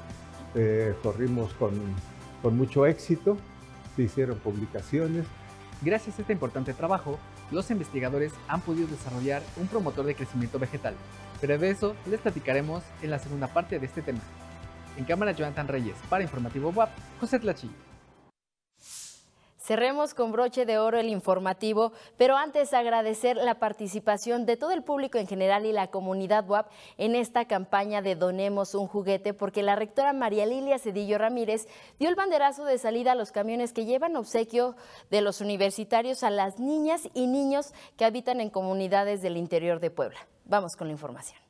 eh, 0.55 0.94
corrimos 1.03 1.53
con, 1.55 1.72
con 2.42 2.57
mucho 2.57 2.87
éxito, 2.87 3.37
se 3.96 4.03
hicieron 4.03 4.38
publicaciones 4.38 5.26
Gracias 5.83 6.19
a 6.19 6.21
este 6.21 6.35
importante 6.35 6.75
trabajo, 6.75 7.19
los 7.51 7.71
investigadores 7.71 8.35
han 8.49 8.61
podido 8.61 8.87
desarrollar 8.87 9.43
un 9.57 9.66
promotor 9.66 10.05
de 10.05 10.14
crecimiento 10.14 10.59
vegetal, 10.59 10.95
pero 11.40 11.57
de 11.57 11.71
eso 11.71 11.97
les 12.07 12.21
platicaremos 12.21 12.83
en 13.01 13.11
la 13.11 13.19
segunda 13.19 13.47
parte 13.47 13.79
de 13.79 13.87
este 13.87 14.03
tema. 14.03 14.21
En 14.99 15.05
cámara 15.07 15.33
Jonathan 15.33 15.69
Reyes, 15.69 15.97
para 16.11 16.23
Informativo 16.23 16.69
WAP, 16.69 16.90
José 17.19 17.38
Tlachi. 17.38 17.71
Cerremos 19.71 20.15
con 20.15 20.33
broche 20.33 20.67
de 20.67 20.79
oro 20.79 20.99
el 20.99 21.09
informativo, 21.09 21.93
pero 22.17 22.37
antes 22.37 22.75
agradecer 22.75 23.37
la 23.37 23.61
participación 23.61 24.45
de 24.45 24.57
todo 24.57 24.73
el 24.73 24.83
público 24.83 25.17
en 25.17 25.29
general 25.29 25.65
y 25.65 25.71
la 25.71 25.93
comunidad 25.93 26.45
WAP 26.51 26.69
en 26.99 27.15
esta 27.15 27.45
campaña 27.45 28.03
de 28.03 28.17
Donemos 28.17 28.75
un 28.75 28.89
juguete, 28.89 29.33
porque 29.33 29.63
la 29.63 29.77
rectora 29.77 30.13
María 30.13 30.45
Lilia 30.45 30.81
Cedillo 30.81 31.19
Ramírez 31.19 31.69
dio 32.01 32.09
el 32.09 32.17
banderazo 32.17 32.65
de 32.65 32.79
salida 32.79 33.13
a 33.13 33.15
los 33.15 33.31
camiones 33.31 33.73
que 33.73 33.85
llevan 33.85 34.17
obsequio 34.17 34.75
de 35.09 35.21
los 35.21 35.41
universitarios 35.41 36.25
a 36.25 36.31
las 36.31 36.59
niñas 36.59 37.09
y 37.15 37.29
niños 37.29 37.73
que 37.97 38.05
habitan 38.05 38.41
en 38.41 38.51
comunidades 38.51 39.23
del 39.23 39.37
interior 39.37 39.79
de 39.79 39.93
Puebla. 39.93 40.19
Vamos 40.47 40.75
con 40.75 40.89
la 40.89 40.95
información. 40.95 41.50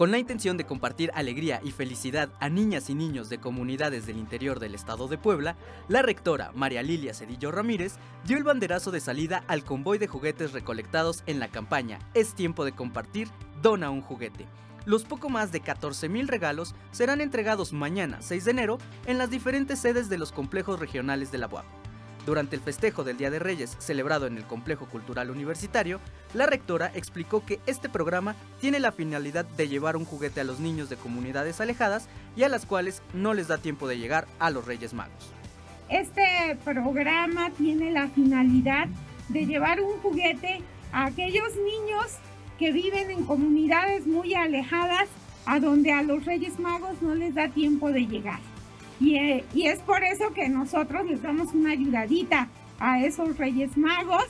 Con 0.00 0.10
la 0.10 0.18
intención 0.18 0.56
de 0.56 0.64
compartir 0.64 1.10
alegría 1.12 1.60
y 1.62 1.72
felicidad 1.72 2.30
a 2.40 2.48
niñas 2.48 2.88
y 2.88 2.94
niños 2.94 3.28
de 3.28 3.36
comunidades 3.36 4.06
del 4.06 4.16
interior 4.16 4.58
del 4.58 4.74
estado 4.74 5.08
de 5.08 5.18
Puebla, 5.18 5.56
la 5.88 6.00
rectora 6.00 6.52
María 6.54 6.82
Lilia 6.82 7.12
Cedillo 7.12 7.50
Ramírez 7.50 7.96
dio 8.24 8.38
el 8.38 8.42
banderazo 8.42 8.92
de 8.92 9.00
salida 9.00 9.44
al 9.46 9.62
convoy 9.62 9.98
de 9.98 10.06
juguetes 10.06 10.52
recolectados 10.52 11.22
en 11.26 11.38
la 11.38 11.48
campaña 11.48 11.98
Es 12.14 12.32
tiempo 12.32 12.64
de 12.64 12.72
compartir, 12.72 13.28
dona 13.60 13.90
un 13.90 14.00
juguete. 14.00 14.46
Los 14.86 15.04
poco 15.04 15.28
más 15.28 15.52
de 15.52 15.62
14.000 15.62 16.28
regalos 16.28 16.74
serán 16.92 17.20
entregados 17.20 17.74
mañana 17.74 18.22
6 18.22 18.46
de 18.46 18.50
enero 18.52 18.78
en 19.04 19.18
las 19.18 19.28
diferentes 19.28 19.80
sedes 19.80 20.08
de 20.08 20.16
los 20.16 20.32
complejos 20.32 20.80
regionales 20.80 21.30
de 21.30 21.36
la 21.36 21.48
UAP. 21.48 21.79
Durante 22.30 22.54
el 22.54 22.62
festejo 22.62 23.02
del 23.02 23.16
Día 23.16 23.28
de 23.28 23.40
Reyes 23.40 23.76
celebrado 23.80 24.28
en 24.28 24.36
el 24.36 24.44
Complejo 24.44 24.86
Cultural 24.86 25.32
Universitario, 25.32 25.98
la 26.32 26.46
rectora 26.46 26.92
explicó 26.94 27.44
que 27.44 27.58
este 27.66 27.88
programa 27.88 28.36
tiene 28.60 28.78
la 28.78 28.92
finalidad 28.92 29.44
de 29.44 29.66
llevar 29.66 29.96
un 29.96 30.04
juguete 30.04 30.40
a 30.40 30.44
los 30.44 30.60
niños 30.60 30.88
de 30.88 30.94
comunidades 30.94 31.60
alejadas 31.60 32.08
y 32.36 32.44
a 32.44 32.48
las 32.48 32.66
cuales 32.66 33.02
no 33.14 33.34
les 33.34 33.48
da 33.48 33.58
tiempo 33.58 33.88
de 33.88 33.98
llegar 33.98 34.28
a 34.38 34.50
los 34.50 34.64
Reyes 34.64 34.94
Magos. 34.94 35.32
Este 35.88 36.56
programa 36.64 37.50
tiene 37.58 37.90
la 37.90 38.06
finalidad 38.06 38.86
de 39.28 39.46
llevar 39.46 39.80
un 39.80 39.98
juguete 39.98 40.60
a 40.92 41.06
aquellos 41.06 41.56
niños 41.56 42.18
que 42.60 42.70
viven 42.70 43.10
en 43.10 43.24
comunidades 43.24 44.06
muy 44.06 44.34
alejadas 44.34 45.08
a 45.46 45.58
donde 45.58 45.90
a 45.90 46.04
los 46.04 46.24
Reyes 46.26 46.60
Magos 46.60 47.02
no 47.02 47.16
les 47.16 47.34
da 47.34 47.48
tiempo 47.48 47.90
de 47.90 48.06
llegar. 48.06 48.38
Y, 49.00 49.16
eh, 49.16 49.44
y, 49.54 49.66
es 49.66 49.78
por 49.80 50.04
eso 50.04 50.32
que 50.34 50.48
nosotros 50.48 51.06
les 51.06 51.22
damos 51.22 51.54
una 51.54 51.72
ayudadita 51.72 52.48
a 52.78 53.02
esos 53.02 53.38
Reyes 53.38 53.76
Magos. 53.76 54.26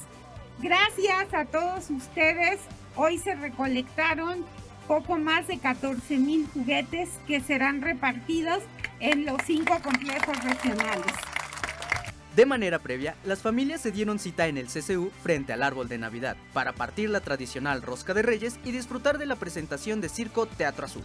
Gracias 0.63 1.35
a 1.35 1.45
todos 1.45 1.91
ustedes. 1.91 2.61
Hoy 2.95 3.19
se 3.19 3.35
recolectaron 3.35 4.45
poco 4.87 5.19
más 5.19 5.47
de 5.47 5.59
14 5.59 6.19
mil 6.19 6.47
juguetes 6.53 7.09
que 7.27 7.41
serán 7.41 7.81
repartidos 7.81 8.63
en 9.01 9.25
los 9.25 9.39
cinco 9.47 9.79
complejos 9.83 10.37
regionales. 10.45 11.13
De 12.37 12.47
manera 12.47 12.79
previa, 12.79 13.17
las 13.25 13.41
familias 13.41 13.81
se 13.81 13.91
dieron 13.91 14.19
cita 14.19 14.47
en 14.47 14.57
el 14.57 14.67
CCU 14.67 15.11
frente 15.23 15.53
al 15.53 15.63
árbol 15.63 15.89
de 15.89 15.99
Navidad 15.99 16.37
para 16.53 16.73
partir 16.73 17.11
la 17.11 17.21
tradicional 17.21 17.83
rosca 17.83 18.15
de 18.15 18.23
Reyes 18.23 18.59
y 18.65 18.71
disfrutar 18.71 19.19
de 19.19 19.27
la 19.27 19.37
presentación 19.37 20.01
de 20.01 20.09
Circo 20.09 20.47
Teatro 20.47 20.87
Azul. 20.87 21.05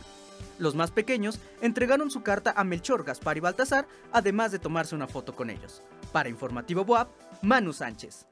Los 0.58 0.76
más 0.76 0.92
pequeños 0.92 1.40
entregaron 1.62 2.10
su 2.10 2.24
carta 2.24 2.54
a 2.56 2.64
Melchor, 2.64 3.04
Gaspar 3.04 3.38
y 3.38 3.42
Baltasar, 3.42 3.88
además 4.12 4.52
de 4.52 4.60
tomarse 4.60 4.96
una 4.96 5.08
foto 5.08 5.36
con 5.36 5.50
ellos. 5.50 5.82
Para 6.12 6.30
Informativo 6.30 6.86
Boab, 6.86 7.08
Manu 7.42 7.74
Sánchez. 7.74 8.26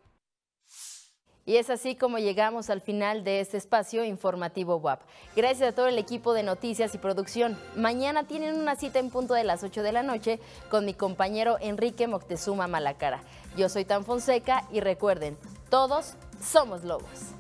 Y 1.46 1.58
es 1.58 1.70
así 1.70 1.96
como 1.96 2.20
llegamos 2.20 2.70
al 2.70 2.80
final 2.80 3.26
de 3.26 3.42
este 3.42 3.58
espacio 3.58 4.06
informativo 4.06 4.78
WAP. 4.78 5.02
Gracias 5.36 5.70
a 5.70 5.76
todo 5.76 5.88
el 5.88 5.98
equipo 5.98 6.34
de 6.34 6.42
noticias 6.42 6.96
y 6.96 6.98
producción. 6.98 7.58
Mañana 7.76 8.24
tienen 8.24 8.56
una 8.56 8.78
cita 8.78 9.00
en 9.00 9.10
punto 9.10 9.34
de 9.34 9.44
las 9.44 9.62
8 9.62 9.84
de 9.84 9.92
la 9.92 10.04
noche 10.04 10.40
con 10.70 10.86
mi 10.86 10.94
compañero 10.94 11.58
Enrique 11.60 12.08
Moctezuma 12.08 12.68
Malacara. 12.68 13.24
Yo 13.58 13.68
soy 13.68 13.84
Tan 13.84 14.06
Fonseca 14.06 14.64
y 14.72 14.80
recuerden, 14.80 15.38
todos 15.70 16.14
somos 16.42 16.86
lobos. 16.86 17.34